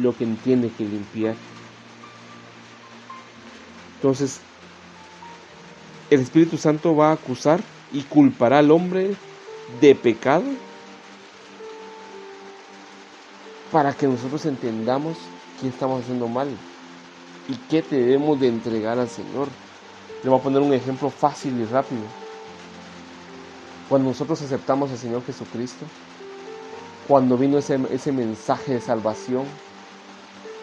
lo 0.00 0.16
que 0.16 0.26
tiene 0.44 0.70
que 0.70 0.84
limpiar. 0.84 1.34
Entonces, 3.96 4.40
el 6.10 6.20
Espíritu 6.20 6.56
Santo 6.56 6.94
va 6.96 7.10
a 7.10 7.14
acusar 7.14 7.60
y 7.92 8.02
culpará 8.02 8.58
al 8.58 8.70
hombre 8.70 9.14
de 9.80 9.94
pecado 9.94 10.44
para 13.70 13.92
que 13.92 14.06
nosotros 14.06 14.44
entendamos 14.46 15.16
qué 15.60 15.68
estamos 15.68 16.02
haciendo 16.02 16.28
mal 16.28 16.48
y 17.48 17.54
qué 17.68 17.82
debemos 17.82 18.40
de 18.40 18.48
entregar 18.48 18.98
al 18.98 19.08
Señor. 19.08 19.48
Le 20.22 20.28
voy 20.28 20.38
a 20.38 20.42
poner 20.42 20.60
un 20.60 20.72
ejemplo 20.72 21.10
fácil 21.10 21.58
y 21.60 21.64
rápido. 21.64 22.02
Cuando 23.88 24.10
nosotros 24.10 24.40
aceptamos 24.42 24.90
al 24.90 24.98
Señor 24.98 25.24
Jesucristo, 25.24 25.86
cuando 27.08 27.36
vino 27.36 27.58
ese, 27.58 27.78
ese 27.90 28.12
mensaje 28.12 28.74
de 28.74 28.80
salvación, 28.80 29.44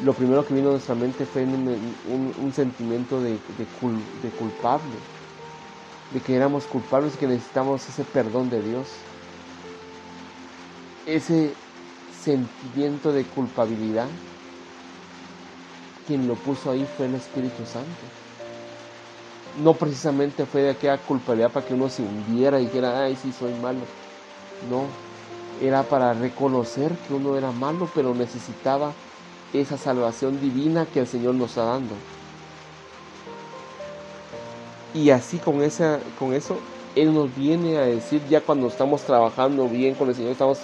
lo 0.04 0.14
primero 0.14 0.46
que 0.46 0.54
vino 0.54 0.70
a 0.70 0.72
nuestra 0.74 0.96
mente 0.96 1.26
fue 1.26 1.44
un, 1.44 2.54
sentimiento 2.54 3.20
de, 3.20 3.32
de, 3.32 4.30
culpable, 4.38 4.94
de 6.14 6.20
que 6.20 6.36
éramos 6.36 6.66
culpables 6.66 7.16
y 7.16 7.18
que 7.18 7.28
necesitamos 7.28 7.88
ese 7.90 8.04
perdón 8.04 8.50
de 8.50 8.62
Dios. 8.62 8.88
Ese 11.08 11.54
sentimiento 12.24 13.12
de 13.12 13.24
culpabilidad, 13.24 14.08
quien 16.06 16.28
lo 16.28 16.36
puso 16.36 16.72
ahí 16.72 16.88
fue 16.96 17.08
el 17.08 17.16
Espíritu 17.16 17.66
Santo. 17.66 18.27
No 19.64 19.74
precisamente 19.74 20.46
fue 20.46 20.62
de 20.62 20.70
aquella 20.72 20.98
culpabilidad 20.98 21.52
para 21.52 21.66
que 21.66 21.74
uno 21.74 21.90
se 21.90 22.04
hundiera 22.04 22.60
y 22.60 22.66
dijera, 22.66 23.04
ay, 23.04 23.16
sí, 23.16 23.32
soy 23.32 23.54
malo. 23.56 23.80
No, 24.70 24.86
era 25.62 25.84
para 25.84 26.14
reconocer 26.14 26.92
que 27.08 27.14
uno 27.14 27.36
era 27.38 27.52
malo, 27.52 27.90
pero 27.94 28.14
necesitaba 28.14 28.94
esa 29.54 29.78
salvación 29.78 30.40
divina 30.40 30.86
que 30.86 31.00
el 31.00 31.08
Señor 31.08 31.36
nos 31.36 31.50
está 31.52 31.64
dando. 31.64 31.96
Y 34.94 35.10
así 35.10 35.38
con, 35.38 35.62
esa, 35.62 36.00
con 36.20 36.34
eso, 36.34 36.58
Él 36.96 37.14
nos 37.14 37.36
viene 37.36 37.78
a 37.78 37.82
decir, 37.82 38.22
ya 38.30 38.42
cuando 38.42 38.68
estamos 38.68 39.02
trabajando 39.04 39.68
bien 39.68 39.96
con 39.96 40.10
el 40.10 40.16
Señor, 40.16 40.32
estamos 40.32 40.60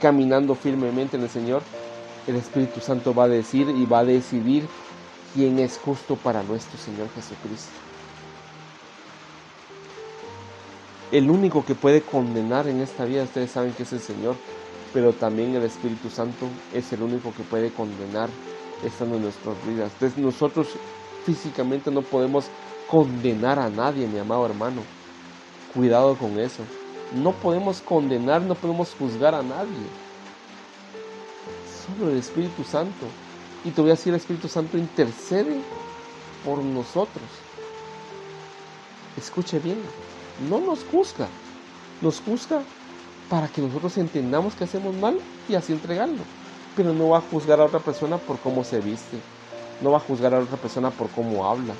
caminando 0.00 0.54
firmemente 0.54 1.16
en 1.16 1.22
el 1.22 1.30
Señor, 1.30 1.62
el 2.26 2.36
Espíritu 2.36 2.80
Santo 2.80 3.14
va 3.14 3.24
a 3.24 3.28
decir 3.28 3.68
y 3.68 3.86
va 3.86 4.00
a 4.00 4.04
decidir 4.04 4.68
quién 5.34 5.58
es 5.58 5.78
justo 5.78 6.16
para 6.16 6.42
nuestro 6.42 6.78
Señor 6.78 7.08
Jesucristo. 7.14 7.87
El 11.10 11.30
único 11.30 11.64
que 11.64 11.74
puede 11.74 12.02
condenar 12.02 12.68
en 12.68 12.80
esta 12.80 13.04
vida, 13.04 13.22
ustedes 13.22 13.50
saben 13.50 13.72
que 13.72 13.84
es 13.84 13.92
el 13.92 14.00
Señor 14.00 14.36
pero 14.92 15.12
también 15.12 15.54
el 15.54 15.64
Espíritu 15.64 16.08
Santo 16.08 16.48
es 16.72 16.92
el 16.92 17.02
único 17.02 17.32
que 17.34 17.42
puede 17.42 17.70
condenar 17.70 18.28
estando 18.82 19.16
en 19.16 19.22
nuestras 19.22 19.54
vidas. 19.66 19.92
Entonces 19.94 20.18
nosotros 20.18 20.68
físicamente 21.24 21.90
no 21.90 22.02
podemos 22.02 22.46
condenar 22.88 23.58
a 23.58 23.68
nadie, 23.68 24.06
mi 24.06 24.18
amado 24.18 24.46
hermano. 24.46 24.82
Cuidado 25.74 26.16
con 26.16 26.38
eso. 26.38 26.62
No 27.14 27.32
podemos 27.32 27.80
condenar, 27.80 28.42
no 28.42 28.54
podemos 28.54 28.94
juzgar 28.98 29.34
a 29.34 29.42
nadie. 29.42 29.86
Solo 31.86 32.10
el 32.10 32.18
Espíritu 32.18 32.64
Santo. 32.64 33.06
Y 33.64 33.70
te 33.70 33.80
voy 33.80 33.90
a 33.90 33.94
decir, 33.94 34.12
el 34.12 34.20
Espíritu 34.20 34.48
Santo 34.48 34.78
intercede 34.78 35.60
por 36.44 36.62
nosotros. 36.62 37.24
Escuche 39.16 39.58
bien, 39.58 39.78
no 40.48 40.60
nos 40.60 40.84
juzga, 40.84 41.26
nos 42.00 42.20
juzga 42.20 42.62
para 43.28 43.48
que 43.48 43.60
nosotros 43.60 43.96
entendamos 43.98 44.54
que 44.54 44.64
hacemos 44.64 44.94
mal 44.94 45.18
y 45.48 45.54
así 45.54 45.72
entregarlo. 45.72 46.22
Pero 46.76 46.92
no 46.92 47.10
va 47.10 47.18
a 47.18 47.22
juzgar 47.22 47.60
a 47.60 47.64
otra 47.64 47.80
persona 47.80 48.18
por 48.18 48.38
cómo 48.38 48.64
se 48.64 48.80
viste, 48.80 49.18
no 49.82 49.90
va 49.90 49.98
a 49.98 50.00
juzgar 50.00 50.34
a 50.34 50.40
otra 50.40 50.56
persona 50.56 50.90
por 50.90 51.08
cómo 51.10 51.48
habla. 51.48 51.74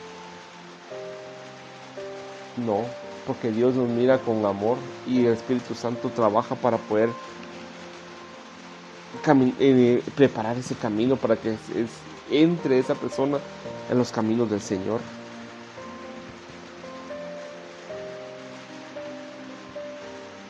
No, 2.56 2.80
porque 3.26 3.52
Dios 3.52 3.74
nos 3.74 3.88
mira 3.88 4.18
con 4.18 4.44
amor 4.44 4.78
y 5.06 5.26
el 5.26 5.34
Espíritu 5.34 5.74
Santo 5.74 6.10
trabaja 6.10 6.56
para 6.56 6.76
poder 6.76 7.10
eh, 9.60 10.02
preparar 10.16 10.56
ese 10.56 10.74
camino 10.74 11.16
para 11.16 11.36
que 11.36 11.56
entre 12.30 12.78
esa 12.78 12.94
persona 12.94 13.38
en 13.90 13.98
los 13.98 14.10
caminos 14.10 14.50
del 14.50 14.60
Señor. 14.60 15.00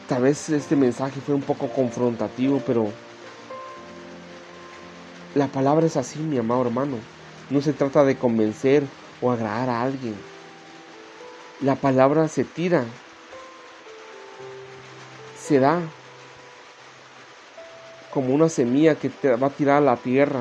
Tal 0.09 0.23
vez 0.23 0.49
este 0.49 0.75
mensaje 0.75 1.21
fue 1.21 1.35
un 1.35 1.42
poco 1.42 1.68
confrontativo, 1.68 2.62
pero 2.66 2.90
la 5.35 5.49
palabra 5.49 5.85
es 5.85 5.99
así, 5.99 6.18
mi 6.18 6.38
amado 6.38 6.62
hermano. 6.62 6.97
No 7.51 7.61
se 7.61 7.75
trata 7.75 8.05
de 8.05 8.16
convencer 8.16 8.85
o 9.21 9.31
agradar 9.31 9.68
a 9.68 9.83
alguien. 9.83 10.14
La 11.61 11.77
palabra 11.77 12.27
se 12.29 12.44
tira, 12.44 12.85
se 15.38 15.61
da 15.61 15.83
como 18.11 18.35
una 18.35 18.49
semilla 18.49 18.94
que 18.94 19.11
te 19.11 19.37
va 19.37 19.49
a 19.49 19.51
tirar 19.51 19.79
a 19.79 19.85
la 19.85 19.97
tierra, 19.97 20.40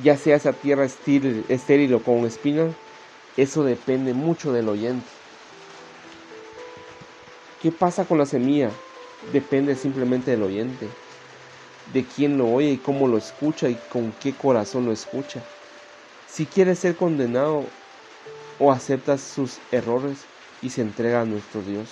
ya 0.00 0.16
sea 0.16 0.36
esa 0.36 0.52
tierra 0.52 0.84
estéril, 0.84 1.44
estéril 1.48 1.94
o 1.94 2.02
con 2.02 2.24
espinas, 2.24 2.74
eso 3.36 3.64
depende 3.64 4.14
mucho 4.14 4.52
del 4.52 4.68
oyente. 4.68 5.15
¿Qué 7.60 7.72
pasa 7.72 8.04
con 8.04 8.18
la 8.18 8.26
semilla? 8.26 8.70
Depende 9.32 9.76
simplemente 9.76 10.30
del 10.30 10.42
oyente, 10.42 10.88
de 11.92 12.04
quién 12.04 12.36
lo 12.36 12.48
oye 12.48 12.72
y 12.72 12.78
cómo 12.78 13.08
lo 13.08 13.16
escucha 13.16 13.68
y 13.68 13.76
con 13.90 14.12
qué 14.12 14.34
corazón 14.34 14.84
lo 14.84 14.92
escucha. 14.92 15.42
Si 16.28 16.44
quiere 16.44 16.74
ser 16.74 16.96
condenado 16.96 17.64
o 18.58 18.72
acepta 18.72 19.18
sus 19.18 19.58
errores 19.72 20.26
y 20.60 20.70
se 20.70 20.82
entrega 20.82 21.22
a 21.22 21.24
nuestro 21.24 21.62
Dios. 21.62 21.88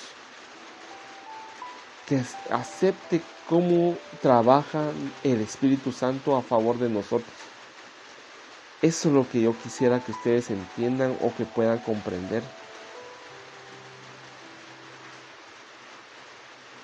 Que 2.07 2.21
acepte 2.51 3.23
cómo 3.49 3.97
trabaja 4.21 4.93
el 5.23 5.41
Espíritu 5.41 5.93
Santo 5.93 6.37
a 6.37 6.43
favor 6.43 6.79
de 6.79 6.89
nosotros. 6.91 7.35
Eso 8.83 9.09
es 9.09 9.15
lo 9.15 9.27
que 9.29 9.41
yo 9.41 9.57
quisiera 9.63 10.05
que 10.05 10.13
ustedes 10.13 10.51
entiendan 10.51 11.17
o 11.23 11.35
que 11.35 11.47
puedan 11.47 11.79
comprender. 11.79 12.43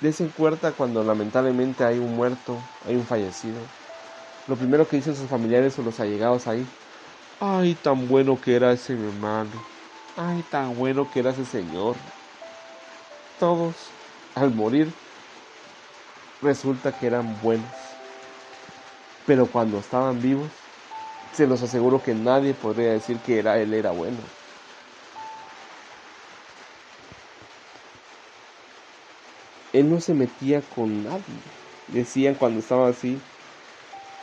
Desen 0.00 0.30
cuenta 0.32 0.74
cuando 0.76 1.04
lamentablemente 1.04 1.84
hay 1.84 1.98
un 1.98 2.16
muerto, 2.16 2.70
hay 2.80 2.96
un 2.96 3.06
fallecido. 3.06 3.74
Lo 4.46 4.58
primero 4.58 4.88
que 4.88 4.96
dicen 4.96 5.14
sus 5.16 5.28
familiares 5.30 5.78
o 5.78 5.82
los 5.82 6.00
allegados 6.00 6.46
ahí, 6.48 6.74
ay, 7.40 7.76
tan 7.76 8.08
bueno 8.08 8.40
que 8.40 8.56
era 8.56 8.72
ese 8.72 8.94
hermano, 8.94 9.68
ay, 10.16 10.44
tan 10.44 10.76
bueno 10.76 11.10
que 11.10 11.20
era 11.20 11.30
ese 11.32 11.44
señor. 11.46 11.98
Todos, 13.38 13.98
al 14.34 14.54
morir, 14.54 15.00
resulta 16.42 16.94
que 16.94 17.06
eran 17.06 17.38
buenos. 17.38 18.02
Pero 19.24 19.50
cuando 19.50 19.78
estaban 19.78 20.20
vivos, 20.20 20.70
se 21.32 21.46
los 21.46 21.62
aseguro 21.62 22.02
que 22.02 22.14
nadie 22.14 22.54
podría 22.54 22.92
decir 22.92 23.22
que 23.22 23.38
era 23.38 23.58
él 23.60 23.74
era 23.74 23.92
bueno. 23.92 24.34
Él 29.72 29.88
no 29.88 30.00
se 30.00 30.14
metía 30.14 30.61
con 30.62 31.04
nadie, 31.04 31.22
decían 31.88 32.35
cuando 32.35 32.59
estaba 32.59 32.88
así, 32.88 33.20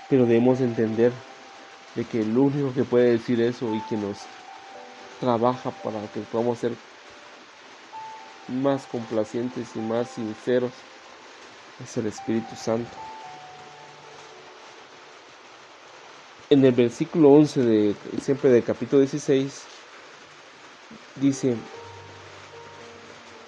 pero 0.10 0.26
debemos 0.26 0.60
entender 0.60 1.14
de 1.96 2.06
que 2.06 2.22
el 2.22 2.38
único 2.38 2.74
que 2.74 2.84
puede 2.84 3.12
decir 3.12 3.42
eso 3.42 3.74
y 3.74 3.80
que 3.82 3.96
nos 3.96 4.26
trabaja 5.20 5.72
para 5.72 6.02
que 6.08 6.20
podamos 6.22 6.60
ser 6.60 6.74
más 8.50 8.86
complacientes 8.88 9.76
y 9.76 9.80
más 9.80 10.10
sinceros 10.10 10.72
es 11.84 11.98
el 11.98 12.08
Espíritu 12.08 12.56
Santo. 12.56 12.92
En 16.50 16.64
el 16.64 16.74
versículo 16.74 17.32
11 17.32 17.62
de 17.62 17.96
siempre 18.22 18.50
del 18.52 18.64
capítulo 18.64 19.02
16 19.02 19.66
dice 21.20 21.56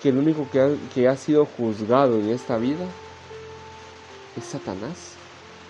que 0.02 0.10
el 0.10 0.18
único 0.18 0.48
que 0.50 0.62
ha, 0.62 0.70
que 0.94 1.08
ha 1.08 1.16
sido 1.16 1.46
juzgado 1.46 2.20
en 2.20 2.30
esta 2.30 2.58
vida 2.58 2.86
es 4.38 4.46
Satanás. 4.46 5.14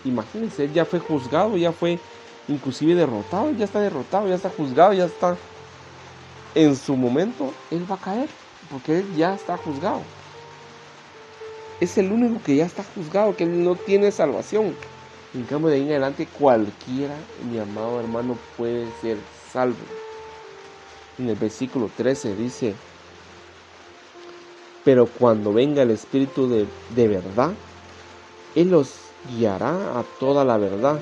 Imagínense, 0.06 0.65
él 0.65 0.74
ya 0.74 0.86
fue 0.86 1.00
juzgado, 1.00 1.58
ya 1.58 1.72
fue 1.72 2.00
inclusive 2.48 2.96
derrotado, 2.96 3.52
ya 3.52 3.65
está 3.65 3.80
derrotado, 3.80 4.28
ya 4.28 4.36
está 4.36 4.50
juzgado, 4.50 4.94
ya 4.94 5.06
está 5.06 5.38
en 6.56 6.76
su 6.76 6.96
momento, 6.96 7.54
él 7.70 7.89
va 7.89 7.96
a 7.96 8.00
caer, 8.00 8.30
porque 8.72 9.00
él 9.00 9.15
ya 9.15 9.36
está 9.36 9.58
juzgado 9.58 10.02
es 11.80 11.98
el 11.98 12.12
único 12.12 12.42
que 12.44 12.58
ya 12.58 12.65
está 12.65 12.84
juzgado, 12.96 13.36
que 13.36 13.46
no 13.46 13.76
tiene 13.76 14.12
salvación. 14.12 14.76
En 15.34 15.44
cambio, 15.44 15.70
de 15.70 15.78
ahí 15.78 15.84
en 15.84 15.92
adelante, 15.92 16.28
cualquiera, 16.28 17.15
mi 17.50 17.60
amado 17.60 18.00
hermano, 18.00 18.38
puede 18.58 18.88
ser 19.02 19.18
salvo. 19.52 19.78
En 21.18 21.30
el 21.30 21.36
versículo 21.36 21.89
13 21.96 22.36
dice, 22.36 22.76
pero 24.84 25.08
cuando 25.08 25.54
venga 25.54 25.82
el 25.82 25.92
Espíritu 25.92 26.48
de, 26.50 26.65
de 26.96 27.08
verdad, 27.08 27.54
Él 28.56 28.70
los 28.72 28.96
guiará 29.36 30.00
a 30.00 30.04
toda 30.20 30.46
la 30.46 30.58
verdad, 30.58 31.00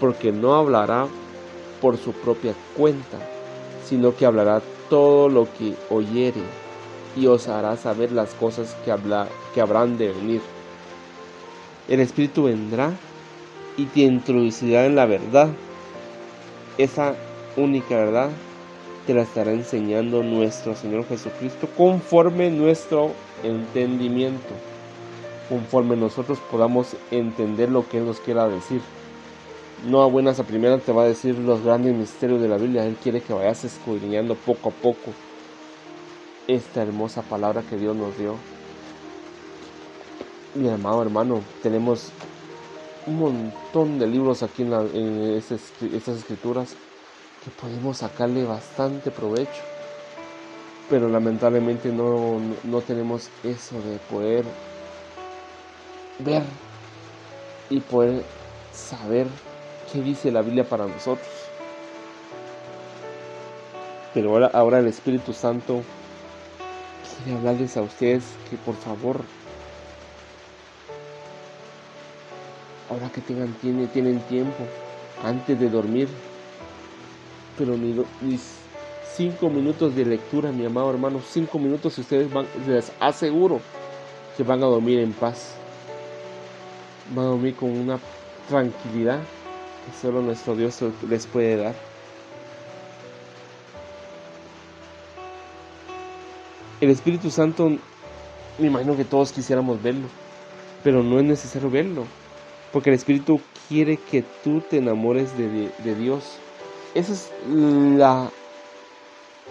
porque 0.00 0.32
no 0.32 0.54
hablará 0.54 1.06
por 1.80 1.96
su 1.96 2.12
propia 2.12 2.54
cuenta, 2.76 3.18
sino 3.84 4.14
que 4.16 4.26
hablará 4.26 4.62
todo 4.88 5.28
lo 5.28 5.46
que 5.52 5.74
oyere 5.90 6.42
y 7.16 7.26
os 7.26 7.48
hará 7.48 7.76
saber 7.76 8.12
las 8.12 8.34
cosas 8.34 8.76
que, 8.84 8.90
habla, 8.92 9.28
que 9.54 9.60
habrán 9.60 9.96
de 9.98 10.08
venir. 10.08 10.40
El 11.88 12.00
Espíritu 12.00 12.44
vendrá 12.44 12.92
y 13.76 13.86
te 13.86 14.00
introducirá 14.00 14.86
en 14.86 14.96
la 14.96 15.06
verdad. 15.06 15.48
Esa 16.78 17.14
única 17.56 17.96
verdad 17.96 18.30
te 19.06 19.14
la 19.14 19.22
estará 19.22 19.52
enseñando 19.52 20.22
nuestro 20.22 20.74
Señor 20.74 21.06
Jesucristo 21.06 21.68
conforme 21.76 22.50
nuestro 22.50 23.12
entendimiento, 23.44 24.52
conforme 25.48 25.96
nosotros 25.96 26.38
podamos 26.50 26.96
entender 27.10 27.70
lo 27.70 27.88
que 27.88 27.98
Él 27.98 28.06
nos 28.06 28.18
quiera 28.18 28.48
decir. 28.48 28.80
No 29.86 30.02
a 30.02 30.06
buenas 30.06 30.40
a 30.40 30.44
primeras 30.44 30.82
te 30.82 30.92
va 30.92 31.02
a 31.02 31.08
decir 31.08 31.38
los 31.38 31.62
grandes 31.62 31.94
misterios 31.94 32.40
de 32.40 32.48
la 32.48 32.56
Biblia, 32.56 32.84
Él 32.84 32.96
quiere 33.00 33.20
que 33.20 33.32
vayas 33.32 33.64
escudriñando 33.64 34.34
poco 34.34 34.70
a 34.70 34.72
poco 34.72 35.12
esta 36.48 36.82
hermosa 36.82 37.22
palabra 37.22 37.62
que 37.62 37.76
Dios 37.76 37.94
nos 37.94 38.18
dio. 38.18 38.34
Mi 40.54 40.68
amado 40.68 41.02
hermano, 41.02 41.42
tenemos 41.62 42.10
un 43.06 43.18
montón 43.18 43.98
de 43.98 44.06
libros 44.06 44.42
aquí 44.42 44.62
en, 44.62 45.34
estas, 45.36 45.70
escrituras 46.18 46.74
que 47.46 47.52
podemos 47.52 47.98
sacarle 47.98 48.44
bastante 48.44 49.12
provecho. 49.12 49.62
Pero 50.90 51.08
lamentablemente 51.08 51.90
no, 51.90 52.40
no 52.64 52.80
tenemos 52.80 53.30
eso 53.44 53.80
de 53.82 53.98
poder 54.10 54.44
ver 56.18 56.42
y 57.70 57.80
poder 57.80 58.24
saber 58.72 59.28
qué 59.92 60.00
dice 60.00 60.32
la 60.32 60.42
Biblia 60.42 60.68
para 60.68 60.86
nosotros. 60.86 61.28
Pero 64.12 64.30
ahora, 64.30 64.50
ahora 64.52 64.78
el 64.80 64.88
Espíritu 64.88 65.32
Santo 65.32 65.82
quiere 67.24 67.38
hablarles 67.38 67.76
a 67.76 67.82
ustedes 67.82 68.24
que 68.50 68.56
por 68.56 68.74
favor, 68.74 69.20
ahora 72.90 73.08
que 73.10 73.20
tengan, 73.20 73.52
tienen, 73.54 73.88
tienen 73.88 74.20
tiempo, 74.20 74.64
antes 75.24 75.58
de 75.60 75.68
dormir, 75.68 76.08
pero 77.56 77.76
ni, 77.76 77.94
cinco 79.16 79.48
minutos 79.48 79.94
de 79.94 80.04
lectura, 80.04 80.52
mi 80.52 80.66
amado 80.66 80.90
hermano, 80.90 81.20
cinco 81.26 81.58
minutos 81.58 81.96
y 81.98 82.02
ustedes 82.02 82.32
van, 82.32 82.46
les 82.66 82.92
aseguro 83.00 83.60
que 84.36 84.42
van 84.42 84.62
a 84.62 84.66
dormir 84.66 84.98
en 85.00 85.12
paz. 85.12 85.54
Van 87.14 87.24
a 87.24 87.28
dormir 87.28 87.54
con 87.54 87.70
una 87.70 87.98
tranquilidad 88.48 89.20
que 89.20 89.98
solo 90.00 90.20
nuestro 90.20 90.54
Dios 90.54 90.80
les 91.08 91.26
puede 91.26 91.56
dar. 91.56 91.74
El 96.78 96.90
Espíritu 96.90 97.30
Santo, 97.30 97.70
me 98.58 98.66
imagino 98.66 98.96
que 98.96 99.04
todos 99.06 99.32
quisiéramos 99.32 99.82
verlo, 99.82 100.08
pero 100.84 101.02
no 101.02 101.18
es 101.18 101.24
necesario 101.24 101.70
verlo, 101.70 102.04
porque 102.70 102.90
el 102.90 102.96
Espíritu 102.96 103.40
quiere 103.68 103.96
que 103.96 104.22
tú 104.44 104.60
te 104.60 104.76
enamores 104.76 105.36
de, 105.38 105.94
Dios. 105.94 106.38
Esa 106.96 107.12
es 107.12 107.30
la, 107.46 108.30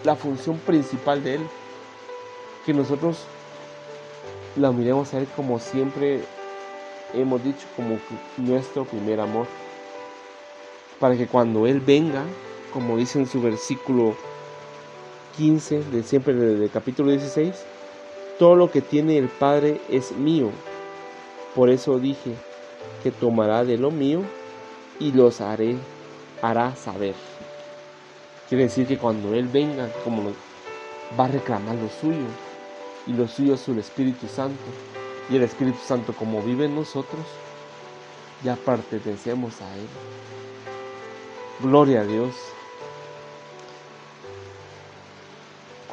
la 0.04 0.16
función 0.16 0.58
principal 0.58 1.24
de 1.24 1.36
Él, 1.36 1.42
que 2.66 2.74
nosotros 2.74 3.20
la 4.56 4.72
miremos 4.72 5.14
a 5.14 5.20
Él 5.20 5.28
como 5.36 5.60
siempre 5.60 6.24
hemos 7.14 7.44
dicho, 7.44 7.68
como 7.76 8.00
nuestro 8.38 8.84
primer 8.86 9.20
amor, 9.20 9.46
para 11.00 11.16
que 11.16 11.28
cuando 11.28 11.68
Él 11.68 11.82
venga, 11.82 12.24
como 12.74 12.98
dice 12.98 13.20
en 13.20 13.28
su 13.28 13.40
versículo 13.40 14.16
15 15.38 15.84
de 15.84 16.02
siempre 16.02 16.34
del 16.34 16.72
capítulo 16.72 17.12
16, 17.12 17.54
todo 18.40 18.56
lo 18.56 18.72
que 18.72 18.82
tiene 18.82 19.20
el 19.20 19.30
Padre 19.30 19.80
es 19.88 20.14
mío. 20.14 20.50
Por 21.54 21.70
eso 21.70 22.00
dije 22.00 22.32
que 23.04 23.12
tomará 23.12 23.64
de 23.64 23.78
lo 23.78 23.92
mío 23.92 24.24
y 25.00 25.12
los 25.12 25.42
haré, 25.42 25.76
hará 26.42 26.76
saber. 26.76 27.14
Quiere 28.50 28.66
decir 28.66 28.88
que 28.88 28.98
cuando 28.98 29.34
Él 29.34 29.48
venga, 29.48 29.90
como 30.04 30.32
va 31.20 31.26
a 31.26 31.30
reclamar 31.30 31.76
lo 31.76 31.90
suyo, 31.90 32.28
y 33.08 33.14
lo 33.14 33.28
suyo 33.28 33.56
es 33.56 33.68
el 33.68 33.80
Espíritu 33.80 34.28
Santo, 34.28 34.64
y 35.30 35.36
el 35.36 35.44
Espíritu 35.44 35.80
Santo 35.86 36.14
como 36.14 36.42
vive 36.42 36.66
en 36.66 36.76
nosotros, 36.76 37.26
ya 38.44 38.56
pertenecemos 38.56 39.62
a 39.62 39.76
Él. 39.76 39.88
Gloria 41.62 42.02
a 42.02 42.06
Dios. 42.06 42.34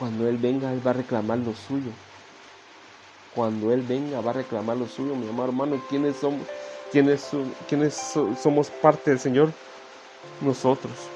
cuando 0.02 0.28
Él 0.28 0.36
venga, 0.36 0.72
Él 0.72 0.84
va 0.84 0.90
a 0.90 0.94
reclamar 0.94 1.38
lo 1.38 1.54
suyo. 1.54 1.92
Cuando 3.36 3.72
Él 3.72 3.82
venga, 3.82 4.20
va 4.20 4.32
a 4.32 4.34
reclamar 4.34 4.76
lo 4.76 4.88
suyo, 4.88 5.14
mi 5.14 5.28
amado 5.28 5.50
hermano. 5.50 5.80
¿Quiénes 5.88 6.16
somos? 6.16 6.44
¿Quiénes, 6.90 7.30
quiénes 7.68 7.94
somos 8.42 8.68
parte 8.68 9.12
del 9.12 9.20
Señor? 9.20 9.52
Nosotros. 10.40 11.11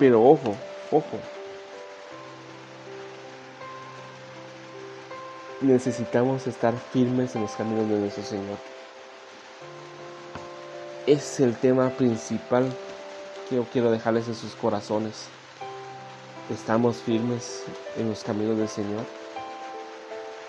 Pero 0.00 0.22
ojo, 0.22 0.56
ojo. 0.90 1.18
Necesitamos 5.60 6.46
estar 6.46 6.72
firmes 6.90 7.36
en 7.36 7.42
los 7.42 7.52
caminos 7.52 7.86
de 7.86 7.98
nuestro 7.98 8.24
Señor. 8.24 8.56
Es 11.06 11.38
el 11.38 11.54
tema 11.54 11.90
principal 11.90 12.72
que 13.46 13.56
yo 13.56 13.66
quiero 13.70 13.90
dejarles 13.90 14.26
en 14.28 14.34
sus 14.34 14.54
corazones. 14.54 15.26
¿Estamos 16.50 16.96
firmes 16.96 17.64
en 17.98 18.08
los 18.08 18.24
caminos 18.24 18.56
del 18.56 18.70
Señor? 18.70 19.04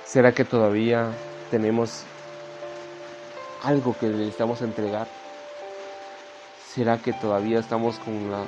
¿Será 0.05 0.31
que 0.31 0.45
todavía 0.45 1.11
tenemos 1.51 2.03
algo 3.63 3.97
que 3.99 4.07
le 4.07 4.29
estamos 4.29 4.61
entregar? 4.61 5.09
¿Será 6.73 6.99
que 6.99 7.11
todavía 7.11 7.59
estamos 7.59 7.99
con 7.99 8.31
la 8.31 8.45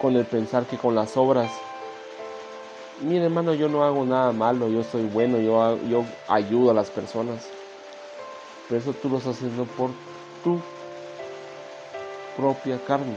con 0.00 0.16
el 0.16 0.24
pensar 0.24 0.66
que 0.66 0.78
con 0.78 0.94
las 0.94 1.16
obras 1.16 1.50
mire 3.00 3.24
hermano, 3.24 3.54
yo 3.54 3.68
no 3.68 3.84
hago 3.84 4.04
nada 4.04 4.32
malo, 4.32 4.68
yo 4.68 4.82
soy 4.82 5.04
bueno, 5.04 5.38
yo, 5.38 5.78
yo 5.88 6.04
ayudo 6.28 6.70
a 6.70 6.74
las 6.74 6.90
personas. 6.90 7.46
Pero 8.68 8.80
eso 8.80 8.92
tú 8.92 9.08
lo 9.08 9.18
estás 9.18 9.36
haciendo 9.36 9.64
por 9.64 9.90
tu 10.44 10.60
propia 12.36 12.78
carne. 12.84 13.16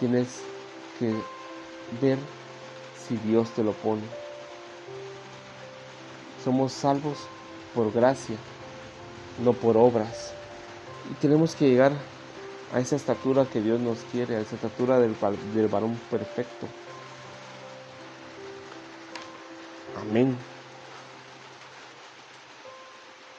Tienes 0.00 0.40
que 0.98 1.14
ver 2.00 2.18
si 3.06 3.16
Dios 3.18 3.50
te 3.50 3.62
lo 3.62 3.72
pone. 3.72 4.02
Somos 6.44 6.72
salvos 6.72 7.18
por 7.74 7.92
gracia, 7.92 8.36
no 9.42 9.52
por 9.52 9.76
obras. 9.76 10.32
Y 11.10 11.14
tenemos 11.14 11.54
que 11.54 11.68
llegar 11.68 11.92
a 12.72 12.80
esa 12.80 12.96
estatura 12.96 13.46
que 13.46 13.60
Dios 13.60 13.80
nos 13.80 13.98
quiere, 14.12 14.36
a 14.36 14.40
esa 14.40 14.56
estatura 14.56 14.98
del, 14.98 15.14
varón 15.68 15.98
perfecto. 16.10 16.66
Amén. 20.00 20.36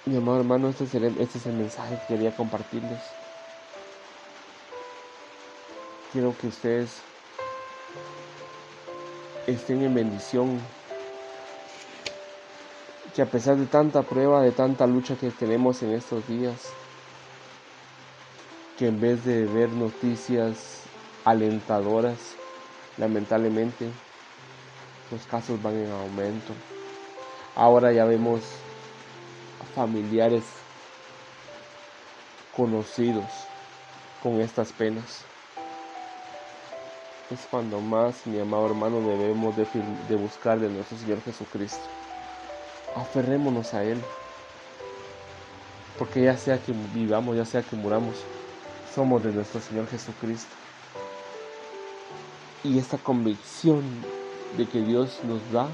Mi 0.06 0.16
amado 0.16 0.40
hermano, 0.40 0.70
este 0.70 0.86
este 0.86 1.38
es 1.38 1.46
el 1.46 1.54
mensaje 1.54 2.00
que 2.08 2.16
quería 2.16 2.36
compartirles. 2.36 3.02
Quiero 6.14 6.34
que 6.38 6.48
ustedes 6.48 7.02
estén 9.46 9.84
en 9.84 9.94
bendición. 9.94 10.60
Que 13.14 13.22
a 13.22 13.26
pesar 13.26 13.58
de 13.58 13.66
tanta 13.66 14.04
prueba, 14.04 14.42
de 14.42 14.52
tanta 14.52 14.88
lucha 14.88 15.16
que 15.16 15.32
tenemos 15.32 15.82
en 15.84 15.92
estos 15.94 16.28
días, 16.28 16.72
que 18.78 18.88
en 18.88 19.02
vez 19.02 19.26
de 19.26 19.46
ver 19.46 19.70
noticias 19.70 20.84
alentadoras, 21.26 22.18
lamentablemente, 22.98 23.90
los 25.12 25.26
casos 25.26 25.62
van 25.62 25.76
en 25.76 25.92
aumento. 25.92 26.54
Ahora 27.56 27.92
ya 27.92 28.06
vemos 28.06 28.42
familiares 29.74 30.44
conocidos 32.56 33.26
con 34.22 34.42
estas 34.42 34.72
penas. 34.72 35.24
Es 37.32 37.40
cuando 37.50 37.80
más, 37.82 38.26
mi 38.26 38.40
amado 38.40 38.68
hermano, 38.68 39.02
debemos 39.02 39.58
de, 39.58 39.66
de 40.08 40.16
buscar 40.16 40.60
de 40.60 40.70
nuestro 40.70 40.98
Señor 40.98 41.22
Jesucristo. 41.24 41.84
Aferrémonos 42.96 43.74
a 43.74 43.84
Él. 43.84 44.02
Porque 45.98 46.22
ya 46.22 46.38
sea 46.38 46.60
que 46.60 46.74
vivamos, 46.94 47.36
ya 47.36 47.44
sea 47.44 47.64
que 47.64 47.76
muramos, 47.76 48.16
somos 48.98 49.22
de 49.22 49.32
nuestro 49.32 49.62
Señor 49.62 49.86
Jesucristo. 49.90 50.56
Y 52.64 52.80
esta 52.80 52.98
convicción 52.98 53.84
de 54.58 54.66
que 54.66 54.82
Dios 54.82 55.20
nos 55.24 55.40
da 55.52 55.68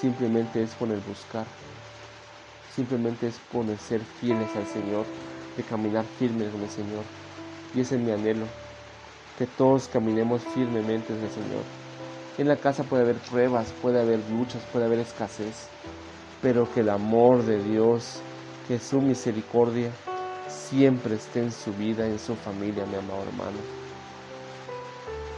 simplemente 0.00 0.62
es 0.62 0.72
con 0.76 0.92
el 0.92 1.00
buscar, 1.00 1.44
simplemente 2.74 3.26
es 3.26 3.38
con 3.52 3.68
el 3.68 3.78
ser 3.78 4.00
fieles 4.00 4.48
al 4.56 4.66
Señor, 4.66 5.04
de 5.58 5.62
caminar 5.62 6.06
firmes 6.18 6.50
con 6.50 6.62
el 6.62 6.70
Señor. 6.70 7.04
Y 7.74 7.82
ese 7.82 7.96
es 7.96 8.00
mi 8.00 8.12
anhelo, 8.12 8.46
que 9.36 9.46
todos 9.46 9.88
caminemos 9.88 10.40
firmemente 10.54 11.12
en 11.12 11.22
el 11.22 11.30
Señor. 11.30 11.64
En 12.38 12.48
la 12.48 12.56
casa 12.56 12.82
puede 12.82 13.02
haber 13.02 13.16
pruebas, 13.16 13.74
puede 13.82 14.00
haber 14.00 14.20
luchas, 14.30 14.62
puede 14.72 14.86
haber 14.86 15.00
escasez, 15.00 15.68
pero 16.40 16.66
que 16.72 16.80
el 16.80 16.88
amor 16.88 17.42
de 17.42 17.62
Dios, 17.62 18.22
que 18.66 18.78
su 18.78 19.02
misericordia 19.02 19.90
siempre 20.52 21.16
esté 21.16 21.40
en 21.40 21.52
su 21.52 21.72
vida, 21.72 22.06
en 22.06 22.18
su 22.18 22.36
familia, 22.36 22.86
mi 22.86 22.96
amado 22.96 23.22
hermano. 23.22 23.58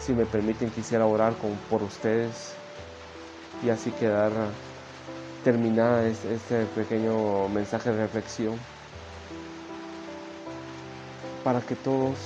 Si 0.00 0.12
me 0.12 0.26
permiten, 0.26 0.70
quisiera 0.70 1.06
orar 1.06 1.34
por 1.70 1.82
ustedes 1.82 2.54
y 3.64 3.70
así 3.70 3.90
quedar 3.92 4.32
terminada 5.42 6.06
este 6.06 6.66
pequeño 6.74 7.48
mensaje 7.48 7.90
de 7.90 7.96
reflexión 7.98 8.58
para 11.42 11.60
que 11.60 11.74
todos 11.74 12.16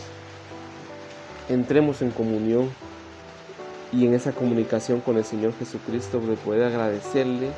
entremos 1.48 2.02
en 2.02 2.10
comunión 2.10 2.70
y 3.92 4.06
en 4.06 4.14
esa 4.14 4.32
comunicación 4.32 5.00
con 5.00 5.16
el 5.16 5.24
Señor 5.24 5.52
Jesucristo 5.58 6.20
de 6.20 6.36
poder 6.36 6.64
agradecerle 6.64 7.50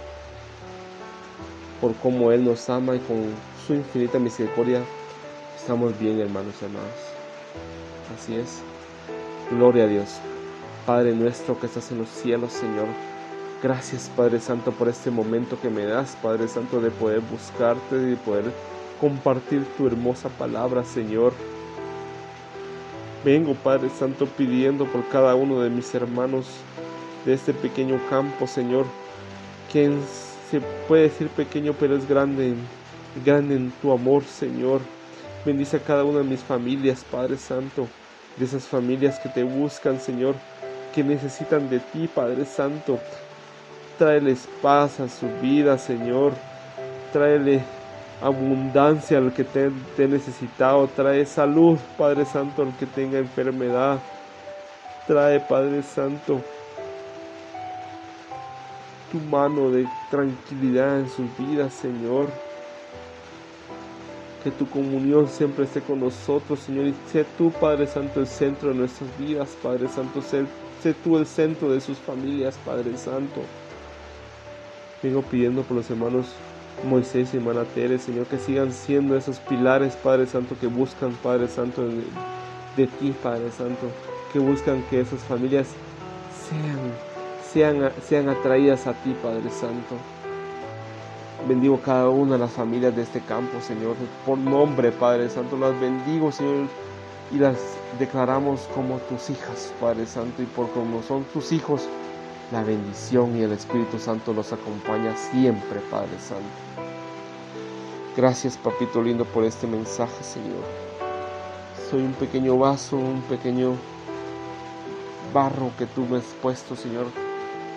por 1.81 1.95
cómo 1.97 2.31
Él 2.33 2.45
nos 2.45 2.69
ama 2.71 2.95
y 2.95 3.01
con 3.01 3.35
su 3.67 3.75
infinita 3.75 4.19
misericordia 4.19 4.81
estamos 5.61 5.99
bien 6.01 6.19
hermanos 6.19 6.55
y. 6.63 6.89
Así 8.17 8.35
es. 8.35 8.63
Gloria 9.51 9.85
a 9.85 9.87
Dios. 9.87 10.19
Padre 10.87 11.15
nuestro 11.15 11.59
que 11.61 11.67
estás 11.67 11.93
en 11.93 11.99
los 11.99 12.09
cielos, 12.09 12.53
Señor. 12.53 12.87
Gracias, 13.63 14.11
Padre 14.17 14.41
Santo, 14.41 14.73
por 14.73 14.89
este 14.89 15.11
momento 15.11 15.61
que 15.61 15.69
me 15.69 15.85
das, 15.85 16.17
Padre 16.23 16.49
Santo, 16.49 16.81
de 16.81 16.91
poder 16.91 17.21
buscarte 17.21 17.97
y 17.97 18.11
de 18.11 18.17
poder 18.17 18.45
compartir 19.01 19.67
tu 19.77 19.87
hermosa 19.87 20.31
palabra, 20.31 20.83
Señor. 20.83 21.35
Vengo, 23.23 23.55
Padre 23.55 23.91
Santo, 23.91 24.27
pidiendo 24.27 24.87
por 24.87 25.07
cada 25.09 25.35
uno 25.35 25.61
de 25.61 25.69
mis 25.69 25.95
hermanos 25.95 26.47
de 27.27 27.35
este 27.35 27.53
pequeño 27.53 28.01
campo, 28.09 28.47
Señor, 28.47 28.87
quien 29.71 30.01
se 30.51 30.63
puede 30.89 31.03
decir 31.03 31.29
pequeño, 31.29 31.75
pero 31.79 31.97
es 31.97 32.09
grande, 32.09 32.55
grande 33.27 33.57
en 33.57 33.71
tu 33.83 33.93
amor, 33.93 34.25
Señor. 34.25 34.81
Bendice 35.45 35.79
a 35.79 35.81
cada 35.81 36.05
una 36.05 36.19
de 36.19 36.25
mis 36.25 36.41
familias, 36.41 37.05
Padre 37.11 37.37
Santo 37.37 37.89
de 38.37 38.45
esas 38.45 38.65
familias 38.65 39.19
que 39.19 39.29
te 39.29 39.43
buscan, 39.43 40.01
Señor, 40.01 40.35
que 40.95 41.05
necesitan 41.05 41.69
de 41.69 41.79
ti, 41.79 42.09
Padre 42.09 42.45
Santo. 42.45 42.99
Tráeles 43.99 44.49
paz 44.63 45.01
a 45.01 45.09
su 45.09 45.29
vida, 45.43 45.77
Señor. 45.79 46.33
Tráele 47.13 47.63
abundancia 48.23 49.19
al 49.19 49.33
que 49.33 49.45
te, 49.45 49.71
te 49.97 50.09
necesitado. 50.09 50.89
Trae 50.89 51.27
salud, 51.27 51.79
Padre 51.99 52.25
Santo, 52.25 52.63
al 52.63 52.75
que 52.79 52.87
tenga 52.87 53.19
enfermedad. 53.19 53.99
Trae, 55.07 55.41
Padre 55.41 55.83
Santo, 55.83 56.41
tu 59.11 59.19
mano 59.19 59.71
de 59.71 59.87
tranquilidad 60.11 61.01
en 61.01 61.11
sus 61.11 61.27
vidas, 61.37 61.75
Señor. 61.75 62.29
Que 64.43 64.51
tu 64.51 64.69
comunión 64.69 65.29
siempre 65.29 65.65
esté 65.65 65.81
con 65.81 66.01
nosotros, 66.01 66.61
Señor. 66.61 66.87
Y 66.87 66.95
sé 67.13 67.27
tú, 67.37 67.51
Padre 67.51 67.87
Santo, 67.87 68.21
el 68.21 68.27
centro 68.27 68.71
de 68.71 68.75
nuestras 68.77 69.11
vidas, 69.19 69.51
Padre 69.63 69.89
Santo. 69.89 70.23
Sé, 70.23 70.47
sé 70.83 70.95
tú 70.95 71.19
el 71.19 71.27
centro 71.27 71.71
de 71.71 71.81
sus 71.81 71.99
familias, 71.99 72.59
Padre 72.65 72.97
Santo. 72.97 73.43
Vengo 75.03 75.23
pidiendo 75.23 75.63
por 75.63 75.77
los 75.77 75.91
hermanos 75.91 76.27
Moisés 76.89 77.35
y 77.35 77.37
hermana 77.37 77.65
Tere, 77.65 77.99
Señor, 77.99 78.27
que 78.27 78.39
sigan 78.39 78.73
siendo 78.73 79.17
esos 79.17 79.39
pilares, 79.41 79.95
Padre 79.97 80.27
Santo, 80.27 80.57
que 80.59 80.67
buscan, 80.67 81.13
Padre 81.23 81.49
Santo, 81.49 81.87
de, 81.87 82.03
de 82.77 82.87
ti, 82.87 83.15
Padre 83.23 83.51
Santo. 83.51 83.91
Que 84.33 84.39
buscan 84.39 84.83
que 84.89 85.01
esas 85.01 85.21
familias 85.21 85.69
sean, 87.53 87.81
sean, 87.81 87.93
sean 88.03 88.29
atraídas 88.29 88.87
a 88.87 88.95
ti, 88.95 89.15
Padre 89.23 89.51
Santo. 89.51 89.97
Bendigo 91.49 91.81
cada 91.81 92.09
una 92.11 92.33
de 92.33 92.39
las 92.39 92.51
familias 92.51 92.95
de 92.95 93.03
este 93.03 93.21
campo, 93.21 93.61
Señor. 93.61 93.97
Por 94.27 94.37
nombre, 94.37 94.93
Padre 94.93 95.29
Santo, 95.31 95.57
las 95.57 95.79
bendigo, 95.81 96.31
Señor, 96.31 96.67
y 97.33 97.39
las 97.39 97.57
declaramos 97.99 98.69
como 98.75 98.99
tus 98.99 99.31
hijas, 99.31 99.73
Padre 99.81 100.07
Santo, 100.07 100.43
y 100.43 100.47
por 100.47 100.69
como 100.71 101.03
son 101.03 101.25
tus 101.25 101.53
hijos, 101.53 101.89
la 102.53 102.63
bendición 102.63 103.37
y 103.37 103.43
el 103.43 103.53
Espíritu 103.53 103.99
Santo 103.99 104.35
los 104.35 104.53
acompaña 104.53 105.17
siempre, 105.17 105.81
Padre 105.91 106.19
Santo. 106.19 106.45
Gracias, 108.17 108.59
Papito 108.59 109.03
lindo, 109.03 109.25
por 109.25 109.45
este 109.45 109.67
mensaje, 109.67 110.23
Señor. 110.23 110.63
Soy 111.91 112.03
un 112.03 112.13
pequeño 112.13 112.59
vaso, 112.59 112.97
un 112.97 113.23
pequeño 113.23 113.77
barro 115.33 115.71
que 115.79 115.87
tú 115.87 116.05
me 116.05 116.19
has 116.19 116.35
puesto, 116.43 116.77
Señor, 116.77 117.07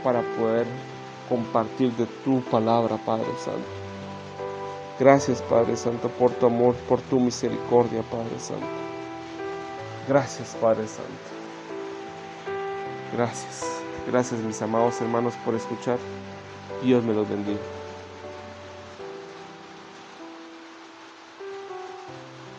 para 0.03 0.21
poder 0.37 0.67
compartir 1.29 1.91
de 1.93 2.05
tu 2.23 2.41
palabra, 2.41 2.97
Padre 2.97 3.31
Santo. 3.43 3.67
Gracias, 4.99 5.41
Padre 5.41 5.75
Santo, 5.75 6.07
por 6.09 6.31
tu 6.31 6.45
amor, 6.45 6.75
por 6.87 7.01
tu 7.01 7.19
misericordia, 7.19 8.03
Padre 8.03 8.39
Santo. 8.39 8.65
Gracias, 10.07 10.55
Padre 10.61 10.87
Santo. 10.87 11.11
Gracias. 13.13 13.83
Gracias, 14.07 14.41
mis 14.41 14.61
amados 14.61 14.99
hermanos, 15.01 15.33
por 15.45 15.55
escuchar. 15.55 15.97
Dios 16.83 17.03
me 17.03 17.13
los 17.13 17.27
bendiga. 17.27 17.82